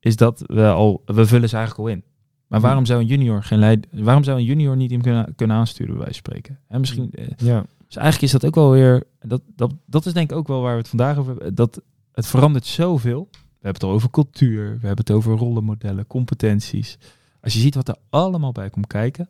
[0.00, 2.04] Is dat we al, we vullen ze eigenlijk al in.
[2.46, 5.56] Maar waarom zou een junior geen leid, waarom zou een junior niet hem kunnen, kunnen
[5.56, 6.58] aansturen, bij wijze van spreken?
[6.68, 7.64] En misschien, eh, ja.
[7.86, 10.60] dus eigenlijk is dat ook wel weer, dat, dat, dat is denk ik ook wel
[10.60, 13.28] waar we het vandaag over hebben, dat het verandert zoveel.
[13.30, 16.98] We hebben het al over cultuur, we hebben het over rollenmodellen, competenties.
[17.40, 19.28] Als je ziet wat er allemaal bij komt kijken,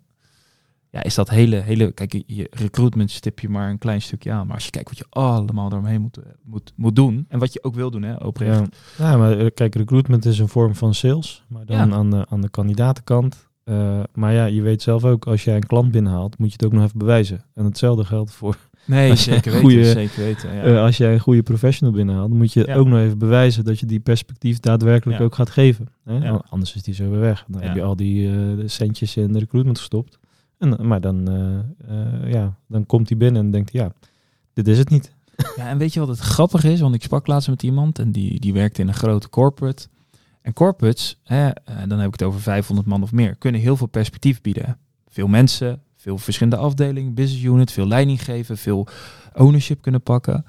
[0.97, 4.47] ja, is dat hele, hele, kijk, je recruitment stip je maar een klein stukje aan.
[4.47, 7.63] Maar als je kijkt wat je allemaal eromheen moet, moet, moet doen, en wat je
[7.65, 8.59] ook wil doen, hè, oprecht.
[8.99, 9.11] Ja.
[9.11, 11.95] ja, maar eh, kijk, recruitment is een vorm van sales, maar dan Ja.
[11.95, 13.49] aan, de, aan de kandidatenkant.
[13.65, 16.65] Eh, maar ja, je weet zelf ook, als jij een klant binnenhaalt, moet je het
[16.65, 17.45] ook nog even bewijzen.
[17.55, 20.55] En hetzelfde geldt voor Nee, zeker weten, goede- zeker weten.
[20.55, 20.63] Ja.
[20.63, 23.87] eh, als jij een goede professional binnenhaalt, moet je ook nog even bewijzen dat je
[23.87, 25.89] die perspectief daadwerkelijk ook gaat geven.
[26.05, 26.31] Hè?
[26.31, 27.45] Anders is die zo weer weg.
[27.49, 30.19] Dan heb je al die eh, centjes in de recruitment gestopt.
[30.59, 31.59] En, maar dan, eh,
[32.25, 33.93] eh, ja, dan komt hij binnen en denkt, ja,
[34.53, 35.15] dit is het niet.
[35.57, 36.81] Ja, en weet je wat het grappige is?
[36.81, 39.89] Want ik sprak laatst met iemand en die, die werkte in een grote corporate.
[40.43, 43.77] En corporates, hè, eh, dan heb ik het over 500 man of meer, kunnen heel
[43.77, 44.79] veel perspectief bieden.
[45.09, 48.87] Veel mensen, veel verschillende afdelingen, business unit, veel leiding geven, veel
[49.35, 50.45] ownership kunnen pakken.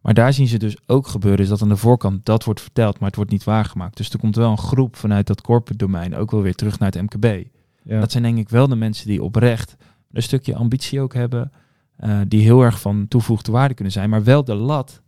[0.00, 2.98] Maar daar zien ze dus ook gebeuren, is dat aan de voorkant dat wordt verteld,
[2.98, 3.96] maar het wordt niet waargemaakt.
[3.96, 6.92] Dus er komt wel een groep vanuit dat corporate domein ook wel weer terug naar
[6.92, 7.46] het MKB.
[7.84, 8.00] Ja.
[8.00, 9.76] Dat zijn denk ik wel de mensen die oprecht
[10.12, 11.52] een stukje ambitie ook hebben.
[11.96, 14.10] eh, die heel erg van toegevoegde waarde kunnen zijn.
[14.10, 15.02] Maar wel de lat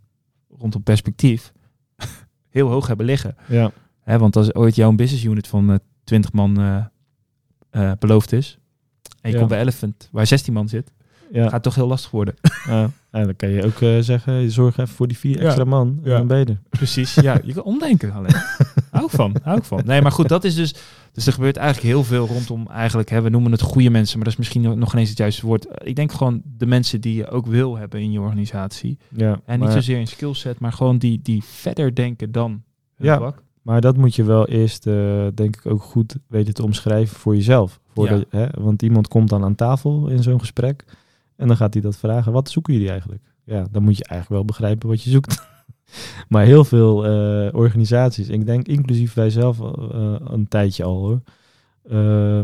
[0.59, 1.53] rondom perspectief
[2.57, 3.37] heel hoog hebben liggen.
[3.49, 3.71] ja.
[4.01, 6.59] Hè, want als ooit jouw business unit van eh 20 man
[7.71, 8.59] eh, beloofd is.
[9.21, 9.37] En je Ja.
[9.39, 10.93] komt bij Elephant waar 16 man zit.
[11.33, 11.43] Ja.
[11.43, 12.35] Gaat het toch heel lastig worden.
[12.67, 12.91] Ja.
[13.13, 15.45] Ja, dan kan je ook eh, zeggen, zorg even voor die vier Ja.
[15.45, 15.99] extra man.
[16.05, 16.17] En Ja.
[16.23, 16.59] dan er.
[16.71, 17.15] Precies.
[17.15, 18.35] Ja, je kan omdenken alleen.
[18.91, 19.83] hou van, hou ik van.
[19.85, 20.75] Nee, maar goed, dat is dus,
[21.13, 24.25] Dus er gebeurt eigenlijk heel veel rondom eigenlijk, hè, we noemen het goede mensen, maar
[24.25, 25.67] dat is misschien nog geen eens het juiste woord.
[25.83, 28.99] Ik denk gewoon de mensen die je ook wil hebben in je organisatie.
[29.15, 32.51] Ja, En niet zozeer in skillset, maar gewoon die, die verder denken dan
[32.97, 33.19] hun Ja.
[33.19, 33.43] vak.
[33.63, 37.35] maar dat moet je wel eerst, eh, denk ik, ook goed weten te omschrijven voor
[37.35, 37.81] jezelf.
[37.95, 40.85] Voordat, hè, want iemand komt dan aan tafel in zo'n gesprek
[41.37, 42.33] en dan gaat hij dat vragen.
[42.33, 43.23] Wat zoeken jullie eigenlijk?
[43.45, 45.47] Ja, dan moet je eigenlijk wel begrijpen wat je zoekt.
[46.29, 51.21] maar heel veel eh, organisaties, ik denk inclusief wij zelf eh, een tijdje al hoor,
[51.83, 52.41] eh,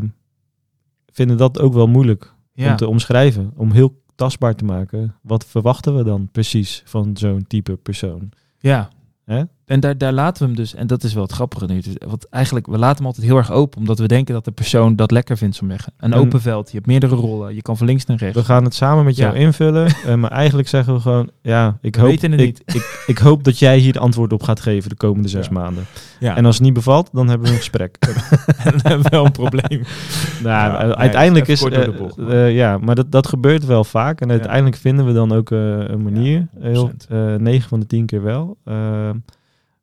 [1.06, 2.70] vinden dat ook wel moeilijk Ja.
[2.70, 3.52] om te omschrijven.
[3.56, 5.14] Om heel tastbaar te maken.
[5.22, 8.28] Wat verwachten we dan precies van zo'n type persoon?
[8.58, 8.90] Ja.
[9.24, 9.42] Hè?
[9.72, 11.80] En daar, daar laten we hem dus, en dat is wel het grappige nu.
[11.80, 14.50] Dus, Want eigenlijk, we laten hem altijd heel erg open, omdat we denken dat de
[14.50, 15.92] persoon dat lekker vindt om leggen.
[15.98, 18.36] Een En- open veld, je hebt meerdere rollen, je kan van links naar rechts.
[18.38, 19.40] We gaan het samen met jou Ja.
[19.40, 19.86] invullen.
[20.06, 22.62] eh, maar eigenlijk zeggen we gewoon, ja, ik We hoop, het ik, niet.
[22.74, 25.52] Ik, ik hoop dat jij hier de antwoord op gaat geven de komende zes Ja.
[25.52, 25.84] maanden.
[26.20, 26.36] Ja.
[26.36, 27.96] En als het niet bevalt, dan hebben we een gesprek.
[28.64, 29.82] dan hebben we wel een probleem.
[30.42, 32.16] nou, eh, uiteindelijk is, de eh, bocht,
[32.52, 34.20] ja, maar dat, dat gebeurt wel vaak.
[34.20, 36.46] En uiteindelijk vinden we dan ook een manier.
[36.60, 37.06] Heel, 100%.
[37.08, 38.56] eh 9 van de 10 keer wel.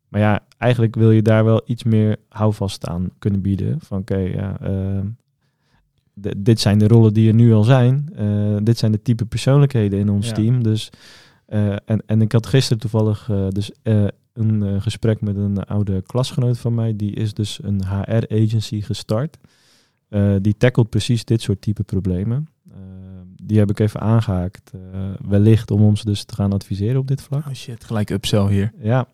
[0.09, 3.79] Maar ja, eigenlijk wil je daar wel iets meer houvast aan kunnen bieden.
[3.79, 4.99] Van oké, ja, eh,
[6.21, 8.09] d- dit zijn de rollen die er nu al zijn.
[8.15, 10.33] Eh, dit zijn de type persoonlijkheden in ons Ja.
[10.33, 10.63] team.
[10.63, 10.89] Dus,
[11.45, 13.71] eh, en, en ik had gisteren toevallig eh, dus,
[14.33, 16.95] een gesprek met een oude klasgenoot van mij.
[16.95, 19.37] Die is dus een HR-agency gestart.
[20.41, 22.47] Die tackelt precies dit soort type problemen.
[22.71, 22.77] Eh,
[23.43, 24.71] die heb ik even aangehaakt.
[24.73, 24.79] eh,
[25.27, 27.45] wellicht om ons dus te gaan adviseren op dit vlak.
[27.47, 28.71] Oh shit, gelijk upsell hier.
[28.81, 29.07] Ja,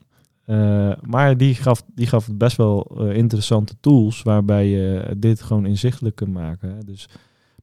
[0.46, 5.66] eh, maar die gaf, die gaf best wel eh, interessante tools waarbij je dit gewoon
[5.66, 6.70] inzichtelijk kunt maken.
[6.70, 6.84] hè.
[6.86, 7.10] Dus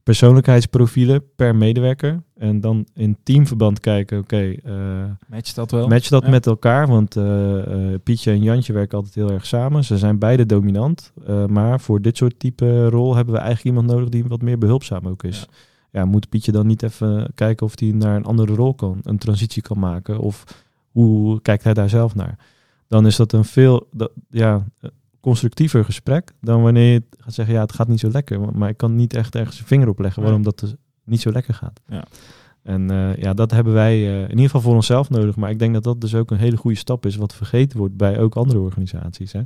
[0.03, 2.23] persoonlijkheidsprofielen per medewerker.
[2.37, 4.73] En dan in teamverband kijken, oké, eh,
[5.27, 5.87] Match dat wel?
[5.87, 6.29] match dat Ja.
[6.29, 6.87] met elkaar.
[6.87, 7.17] Want
[8.03, 9.83] Pietje en Jantje werken altijd heel erg samen.
[9.83, 11.13] Ze zijn beide dominant.
[11.47, 15.07] maar voor dit soort type rol hebben we eigenlijk iemand nodig die wat meer behulpzaam
[15.07, 15.47] ook is.
[15.91, 16.05] Ja.
[16.05, 19.61] moet Pietje dan niet even kijken of hij naar een andere rol kan, een transitie
[19.61, 20.19] kan maken?
[20.19, 22.37] Of hoe kijkt hij daar zelf naar?
[22.87, 24.65] Dan is dat een veel dat, ja,
[25.19, 28.39] constructiever gesprek dan wanneer je gaat zeggen, ja, het gaat niet zo lekker.
[28.57, 30.29] maar- ik kan niet echt ergens een vinger op leggen Nee.
[30.31, 31.79] waarom dat dus niet zo lekker gaat.
[31.87, 32.05] Ja.
[32.63, 35.35] En eh, ja, dat hebben wij eh, in ieder geval voor onszelf nodig.
[35.35, 37.97] Maar ik denk dat dat dus ook een hele goede stap is, wat vergeten wordt
[37.97, 39.31] bij ook andere organisaties.
[39.31, 39.41] Hè?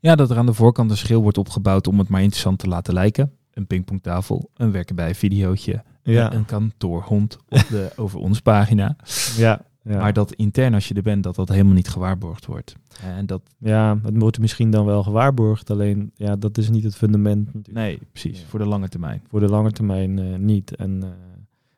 [0.00, 2.68] Ja, dat er aan de voorkant een schil wordt opgebouwd om het maar interessant te
[2.68, 3.32] laten lijken.
[3.52, 8.96] Een pingpongtafel, een werken bij videootje, Ja, een kantoorhond op de over ons pagina.
[9.36, 9.98] ja, ja.
[9.98, 12.74] Maar dat intern als je er bent, dat dat helemaal niet gewaarborgd wordt.
[13.02, 15.70] En dat, ja, het wordt misschien dan wel gewaarborgd.
[15.70, 17.74] Alleen, ja, dat is niet het fundament natuurlijk.
[17.86, 18.46] nee, precies, Ja.
[18.46, 19.22] voor de lange termijn.
[19.28, 20.76] Voor de lange termijn eh, niet.
[20.76, 21.08] En eh,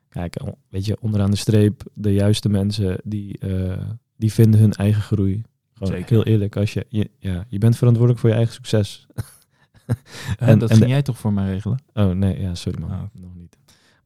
[0.09, 3.77] kijk, weet je, onderaan de streep, de juiste mensen, die, eh,
[4.15, 5.41] die vinden hun eigen groei.
[5.73, 6.09] Gewoon Zeker.
[6.09, 9.05] heel eerlijk, als je, je, ja, je bent verantwoordelijk voor je eigen succes.
[9.87, 9.95] En,
[10.47, 11.77] En- dat en ging de- jij toch voor mij regelen?
[11.93, 13.01] Oh nee, ja, sorry man, Oh.
[13.13, 13.56] nog niet.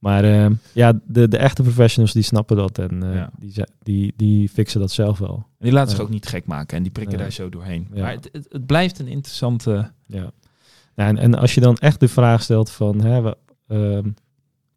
[0.01, 3.29] Maar eh, ja, de, de echte professionals die snappen dat en eh, Ja.
[3.39, 5.35] die, die, die fixen dat zelf wel.
[5.35, 6.03] En die laten zich Ja.
[6.05, 7.87] ook niet gek maken en die prikken daar zo doorheen.
[7.93, 8.01] Ja.
[8.01, 9.91] Maar het, het, het blijft een interessante...
[10.05, 10.31] Ja.
[10.95, 13.37] Ja, en, en als je dan echt de vraag stelt van hè, we-
[13.67, 14.09] ehm,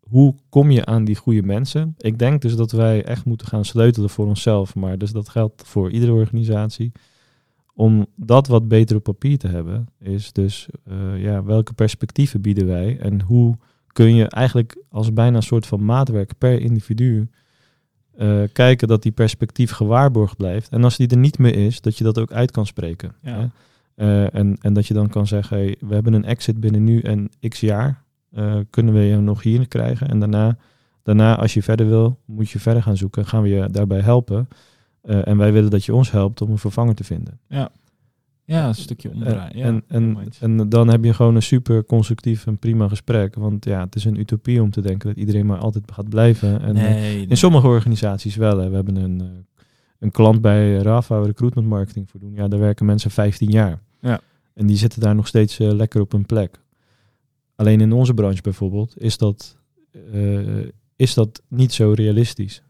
[0.01, 1.95] hoe kom je aan die goede mensen?
[1.99, 5.63] Ik denk dus dat wij echt moeten gaan sleutelen voor onszelf, maar dus dat geldt
[5.67, 6.93] voor iedere organisatie.
[7.75, 12.67] Om dat wat beter op papier te hebben, is dus eh, ja, welke perspectieven bieden
[12.67, 13.57] wij en hoe
[13.95, 17.29] kun je eigenlijk als bijna een soort van maatwerk per individu
[18.17, 20.69] eh, kijken dat die perspectief gewaarborgd blijft.
[20.69, 23.15] En als die er niet meer is, dat je dat ook uit kan spreken.
[23.23, 23.39] Ja.
[23.39, 23.47] Hè?
[23.95, 27.01] Eh, en, en dat je dan kan zeggen, hey, we hebben een exit binnen nu
[27.01, 28.03] en x jaar.
[28.31, 30.09] Eh, kunnen we je nog hier krijgen?
[30.09, 30.57] En daarna,
[31.03, 33.27] daarna, als je verder wil, moet je verder gaan zoeken.
[33.27, 34.49] Gaan we je daarbij helpen.
[35.03, 37.39] En wij willen dat je ons helpt om een vervanger te vinden.
[37.49, 37.71] Ja,
[38.47, 39.57] een stukje Eh, omdraaien.
[39.57, 43.35] ja, en, en, en dan heb je gewoon een super constructief en prima gesprek.
[43.35, 46.61] Want ja, het is een utopie om te denken dat iedereen maar altijd gaat blijven.
[46.61, 48.59] En, eh, nee, in sommige organisaties wel.
[48.59, 48.69] Hè.
[48.69, 49.27] We hebben een, eh,
[49.99, 52.35] een klant bij RAF waar we recruitment marketing voor doen.
[52.35, 53.83] Ja, daar werken mensen 15 jaar.
[54.01, 54.21] Ja.
[54.55, 56.63] En die zitten daar nog steeds eh, lekker op hun plek.
[57.57, 59.57] Alleen in onze branche bijvoorbeeld is dat,
[60.13, 60.41] eh,
[60.97, 62.63] is dat niet zo realistisch.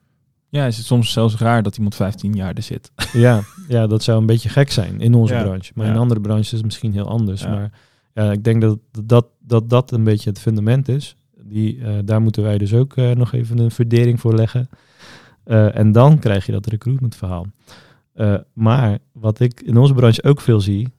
[0.55, 2.93] Ja, is het soms zelfs raar dat iemand 15 jaar er zit.
[3.13, 5.43] ja, ja, dat zou een beetje gek zijn in onze Ja.
[5.43, 5.73] branche.
[5.75, 5.93] Maar Ja.
[5.93, 7.41] in andere branches is het misschien heel anders.
[7.43, 7.49] Ja.
[7.51, 7.73] Maar
[8.15, 11.17] ja, ik denk dat dat, dat dat een beetje het fundament is.
[11.43, 14.69] Die, eh, daar moeten wij dus ook eh, nog even een verdering voor leggen.
[15.45, 17.47] Eh, en dan krijg je dat recruitment verhaal.
[18.13, 20.93] Eh, maar wat ik in onze branche ook veel zie,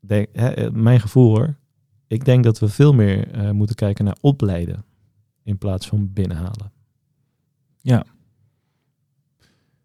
[0.00, 1.54] denk, hè, eh, mijn gevoel hoor,
[2.06, 4.84] ik denk dat we veel meer eh, moeten kijken naar opleiden
[5.42, 6.72] in plaats van binnenhalen.
[7.80, 8.04] Ja.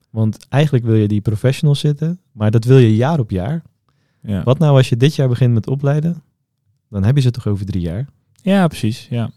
[0.09, 3.61] Want eigenlijk wil je die professionals zitten, maar dat wil je jaar op jaar.
[4.21, 4.43] Ja.
[4.43, 6.23] Wat nou als je dit jaar begint met opleiden
[6.89, 8.07] dan heb je ze toch over drie jaar.
[8.41, 9.07] Ja, precies.
[9.09, 9.31] Ja,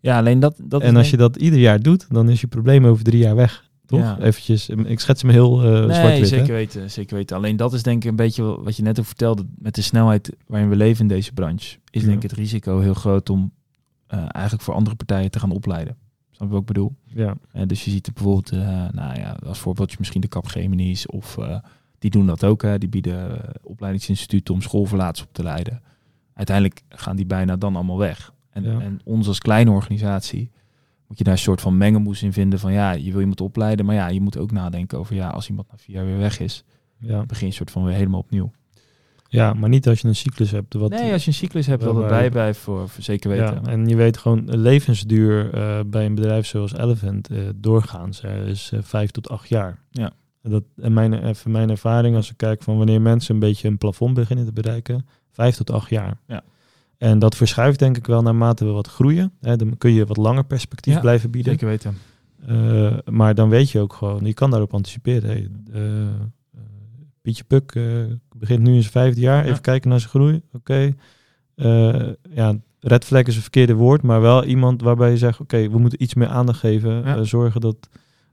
[0.00, 0.60] ja alleen dat...
[0.64, 3.34] dat en als je dat ieder jaar doet, dan is je probleem over drie jaar
[3.36, 3.66] weg.
[3.86, 4.00] Toch?
[4.00, 4.18] Ja.
[4.20, 6.20] Eventjes, ik schets hem heel eh Nee, zwart-wit.
[6.20, 6.26] hè?
[6.26, 7.36] zeker weten, zeker weten.
[7.36, 9.46] Alleen dat is denk ik een beetje wat je net ook vertelde.
[9.58, 12.06] Met de snelheid waarin we leven in deze branche, is Ja.
[12.08, 13.52] denk ik het risico heel groot om
[14.06, 15.96] eh, eigenlijk voor andere partijen te gaan opleiden.
[16.38, 16.94] Snap je wat ik bedoel?
[17.04, 21.08] Ja, Eh, dus je ziet er bijvoorbeeld, eh, nou ja, als voorbeeldje misschien de Capgemini's
[21.10, 21.58] of eh,
[21.98, 22.62] die doen dat ook.
[22.62, 22.78] Hè.
[22.78, 25.82] Die bieden opleidingsinstituten om schoolverlaters op te leiden.
[26.34, 28.32] Uiteindelijk gaan die bijna dan allemaal weg.
[28.50, 28.80] En, Ja.
[28.80, 30.50] en ons als kleine organisatie
[31.06, 33.86] moet je daar een soort van mengelmoes in vinden van ja, je wil iemand opleiden,
[33.86, 36.40] maar ja, je moet ook nadenken over ja, als iemand na vier jaar weer weg
[36.40, 36.64] is,
[36.98, 37.22] ja.
[37.26, 38.50] begin je een soort van weer helemaal opnieuw.
[39.30, 40.74] Ja, maar niet als je een cyclus hebt.
[40.74, 43.60] Wat, nee, als je een cyclus hebt, dat het waarbij- bijblijft voor, voor zeker weten.
[43.64, 48.46] Ja, en je weet gewoon, levensduur eh, bij een bedrijf zoals Elephant eh, doorgaans eh,
[48.46, 49.78] is eh, vijf tot acht jaar.
[49.90, 50.12] Ja.
[50.42, 53.78] Dat, en mijn, even mijn ervaring als ik kijk van wanneer mensen een beetje een
[53.78, 56.18] plafond beginnen te bereiken, vijf tot acht jaar.
[56.26, 56.42] Ja.
[56.98, 59.32] En dat verschuift denk ik wel naarmate we wat groeien.
[59.40, 61.52] Hè, dan kun je wat langer perspectief Ja, blijven bieden.
[61.52, 61.96] Zeker weten.
[63.14, 65.28] Maar dan weet je ook gewoon, je kan daarop anticiperen.
[65.30, 65.48] Hey,
[67.28, 67.84] Pietje Puk eh,
[68.36, 69.42] begint nu in zijn vijfde jaar.
[69.42, 69.60] Even Ja.
[69.60, 70.40] kijken naar zijn groei.
[70.52, 70.94] Oké.
[71.54, 75.68] Eh, ja, red flag is een verkeerde woord, maar wel iemand waarbij je zegt, oké,
[75.70, 76.92] we moeten iets meer aandacht geven.
[76.92, 77.16] Ja.
[77.16, 77.88] Eh, zorgen dat,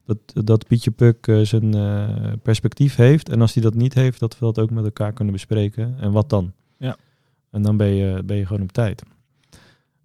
[0.06, 1.76] dat, dat Pietje Puk zijn
[2.42, 3.30] perspectief heeft.
[3.30, 5.96] En als hij dat niet heeft, dat we dat ook met elkaar kunnen bespreken.
[6.00, 6.52] En wat dan?
[6.78, 6.98] Ja.
[7.52, 9.04] En dan ben je, ben je gewoon op tijd.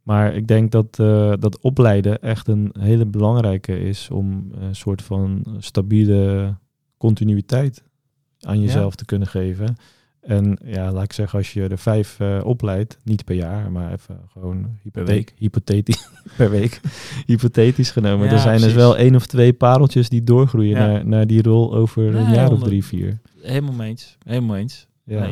[0.02, 0.96] Maar ik denk dat,
[1.40, 6.54] dat opleiden echt een hele belangrijke is om een soort van stabiele
[6.96, 7.82] continuïteit
[8.40, 9.76] aan jezelf te kunnen geven.
[10.20, 13.92] En ja, laat ik zeggen, als je er vijf eh, opleidt, niet per jaar, maar
[13.92, 15.32] even gewoon hypotheek, week.
[15.38, 16.80] hypothetisch per week,
[17.26, 18.26] hypothetisch genomen.
[18.26, 18.80] Ja, er zijn dus precies.
[18.80, 20.86] wel één of twee pareltjes die doorgroeien Ja.
[20.86, 23.18] naar, naar die rol over een jaar of drie, vier.
[23.42, 24.16] Helemaal mee eens.
[24.24, 24.86] Helemaal eens.
[25.04, 25.30] Ja.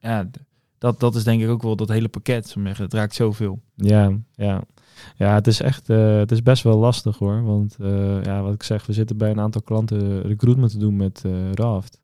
[0.00, 0.30] Ja,
[0.78, 2.48] dat, dat is denk ik ook wel dat hele pakket.
[2.48, 2.84] zeggen.
[2.84, 3.60] Het raakt zoveel.
[3.74, 4.62] Ja, ja.
[5.16, 7.42] Ja, het is echt, eh, het is best wel lastig hoor.
[7.42, 10.96] Want eh, ja, wat ik zeg, we zitten bij een aantal klanten recruitment te doen
[10.96, 12.00] met Raft.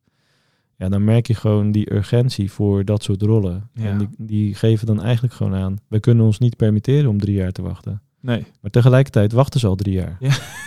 [0.76, 3.68] Ja, dan merk je gewoon die urgentie voor dat soort rollen.
[3.72, 3.84] Ja.
[3.84, 7.34] En die, die geven dan eigenlijk gewoon aan, we kunnen ons niet permitteren om drie
[7.36, 8.02] jaar te wachten.
[8.20, 8.44] Nee.
[8.60, 10.16] Maar tegelijkertijd wachten ze al drie jaar.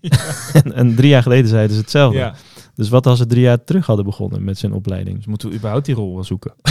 [0.00, 0.18] Ja.
[0.52, 2.18] en, en drie jaar geleden zeiden ze hetzelfde.
[2.18, 2.34] Ja.
[2.74, 5.16] Dus wat als ze drie jaar terug hadden begonnen met zijn opleiding?
[5.16, 6.54] Dus moeten we überhaupt die rol wel zoeken.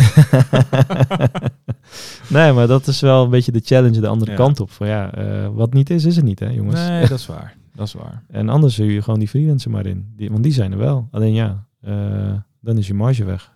[2.29, 4.37] nee, maar dat is wel een beetje de challenge de andere Ja.
[4.37, 4.71] kant op.
[4.71, 6.87] Van ja, eh, wat niet is, is het niet hè jongens.
[6.87, 7.55] Nee, dat is waar.
[7.75, 8.23] Dat is waar.
[8.39, 10.13] En anders huur je gewoon die freelancer maar in.
[10.15, 11.07] Die, want die zijn er wel.
[11.11, 13.53] Alleen ja, eh, dan is je marge weg.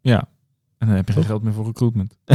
[0.00, 0.28] Ja.
[0.78, 2.18] En dan heb je geen geld meer voor recruitment.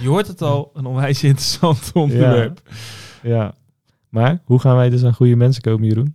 [0.00, 2.62] je hoort het al, een onwijs interessant onderwerp.
[3.22, 3.54] Ja.
[4.08, 6.14] Maar hoe gaan wij dus aan goede mensen komen, Jeroen?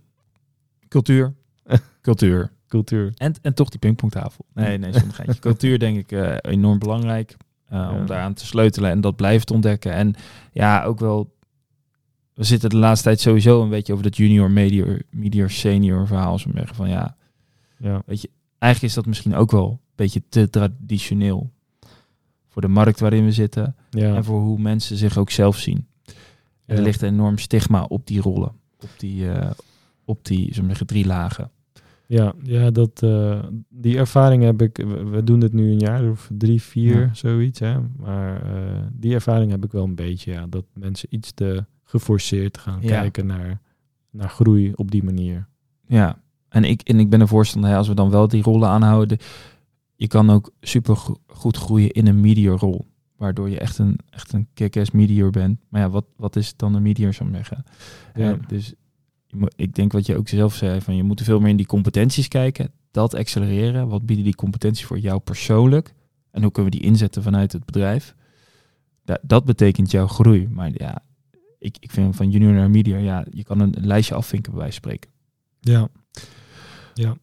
[0.88, 1.34] Cultuur.
[2.02, 2.52] Cultuur.
[2.68, 3.12] Cultuur.
[3.16, 4.44] En, en toch die pingpongtafel.
[4.54, 5.40] Nee, nee, zonder geintje.
[5.48, 7.36] Cultuur denk ik eh, enorm belangrijk.
[7.68, 7.90] eh, Ja.
[7.90, 9.92] Om daaraan te sleutelen en dat blijven te ontdekken.
[9.92, 10.14] En
[10.52, 11.34] ja, ook wel...
[12.34, 16.38] We zitten de laatste tijd sowieso een beetje over dat junior, medior, medior, senior verhaal.
[16.38, 17.16] Zo zeggen van ja,
[17.78, 18.02] Ja.
[18.58, 21.50] eigenlijk is dat misschien ook wel een beetje te traditioneel.
[22.48, 23.76] Voor de markt waarin we zitten.
[23.90, 24.14] Ja.
[24.14, 25.86] En voor hoe mensen zich ook zelf zien.
[26.64, 26.82] Er Ja.
[26.82, 28.52] ligt een enorm stigma op die rollen.
[28.82, 29.50] Op die, eh,
[30.04, 31.50] op die drie lagen.
[32.06, 34.76] Ja, ja dat, eh, die ervaring heb ik.
[35.10, 37.14] We, doen dit nu een jaar of drie, vier, Ja.
[37.14, 37.58] zoiets.
[37.58, 37.80] Hè?
[37.96, 40.32] Maar eh, die ervaring heb ik wel een beetje.
[40.32, 42.88] Ja, dat mensen iets te geforceerd gaan Ja.
[42.88, 43.60] kijken naar,
[44.10, 45.48] naar groei op die manier.
[45.86, 48.68] Ja, en ik, en ik ben een voorstander, hè, als we dan wel die rollen
[48.68, 49.18] aanhouden,
[49.96, 52.86] je kan ook super go- goed groeien in een medior rol.
[53.16, 55.60] Waardoor je echt een, echt een kick-ass medior bent.
[55.68, 57.64] Maar ja, wat, wat is dan een medior, zou ik zeggen?
[58.14, 58.38] Ja.
[58.48, 58.74] Dus
[59.56, 62.28] ik denk wat je ook zelf zei, van je moet veel meer in die competenties
[62.28, 62.70] kijken.
[62.90, 63.88] Dat accelereren.
[63.88, 65.94] Wat bieden die competenties voor jou persoonlijk?
[66.30, 68.14] En hoe kunnen we die inzetten vanuit het bedrijf?
[69.04, 70.48] Da- dat betekent jouw groei.
[70.48, 71.02] Maar ja,
[71.58, 74.60] ik, ik vind van junior naar medior, ja, je kan een, een lijstje afvinken bij
[74.60, 75.10] wijze van spreken.
[75.60, 75.88] Ja.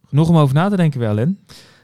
[0.08, 1.40] Genoeg om over na te denken wel, Len.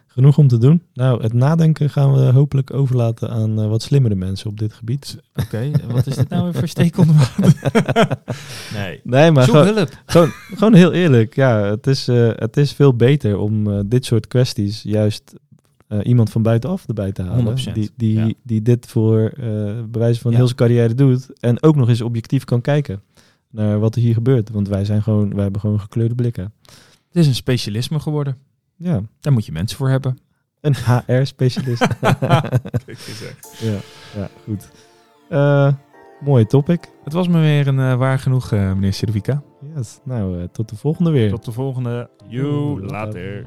[0.08, 0.82] Genoeg om te doen.
[0.94, 5.18] Nou, het nadenken gaan we hopelijk overlaten aan eh, wat slimmere mensen op dit gebied.
[5.36, 6.96] Oké, wat is dit nou weer voor steek
[8.74, 9.00] nee.
[9.04, 9.90] Nee, maar Zoek gewoon, hulp.
[10.06, 11.36] gewoon, gewoon heel eerlijk.
[11.36, 15.34] Ja, het is, eh, het is veel beter om eh, dit soort kwesties juist
[16.04, 17.58] iemand van buitenaf erbij te halen.
[17.58, 18.34] 100%, Die, die, ja.
[18.44, 19.32] die dit voor
[19.90, 20.38] bewijs van Ja.
[20.38, 21.40] heel zijn carrière doet.
[21.40, 23.02] En ook nog eens objectief kan kijken
[23.52, 24.50] naar wat er hier gebeurt.
[24.50, 26.54] Want wij, zijn gewoon, wij hebben gewoon gekleurde blikken.
[27.12, 28.38] Het is een specialisme geworden.
[28.76, 30.18] Ja, Daar moet je mensen voor hebben.
[30.62, 31.88] een HR-specialist.
[33.60, 33.80] ja,
[34.16, 34.70] ja, goed.
[35.30, 35.74] Eh,
[36.20, 36.90] mooie topic.
[37.04, 39.44] Het was me weer een eh, waar genoeg, eh, meneer Silvica.
[39.76, 40.00] Yes.
[40.04, 41.30] Nou, tot de volgende weer.
[41.30, 42.10] Tot de volgende.
[42.30, 42.86] Later.
[42.86, 43.46] later.